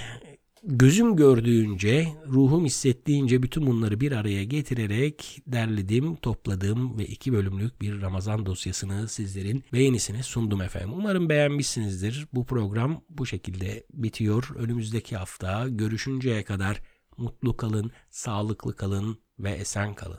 gözüm 0.65 1.15
gördüğünce, 1.15 2.07
ruhum 2.27 2.65
hissettiğince 2.65 3.43
bütün 3.43 3.67
bunları 3.67 3.99
bir 3.99 4.11
araya 4.11 4.43
getirerek 4.43 5.41
derledim, 5.47 6.15
topladım 6.15 6.97
ve 6.97 7.05
iki 7.05 7.33
bölümlük 7.33 7.81
bir 7.81 8.01
Ramazan 8.01 8.45
dosyasını 8.45 9.07
sizlerin 9.07 9.63
beğenisine 9.73 10.23
sundum 10.23 10.61
efendim. 10.61 10.93
Umarım 10.93 11.29
beğenmişsinizdir. 11.29 12.27
Bu 12.33 12.45
program 12.45 13.01
bu 13.09 13.25
şekilde 13.25 13.83
bitiyor. 13.93 14.49
Önümüzdeki 14.55 15.17
hafta 15.17 15.67
görüşünceye 15.69 16.43
kadar 16.43 16.81
mutlu 17.17 17.57
kalın, 17.57 17.91
sağlıklı 18.09 18.75
kalın 18.75 19.17
ve 19.39 19.51
esen 19.51 19.93
kalın. 19.93 20.13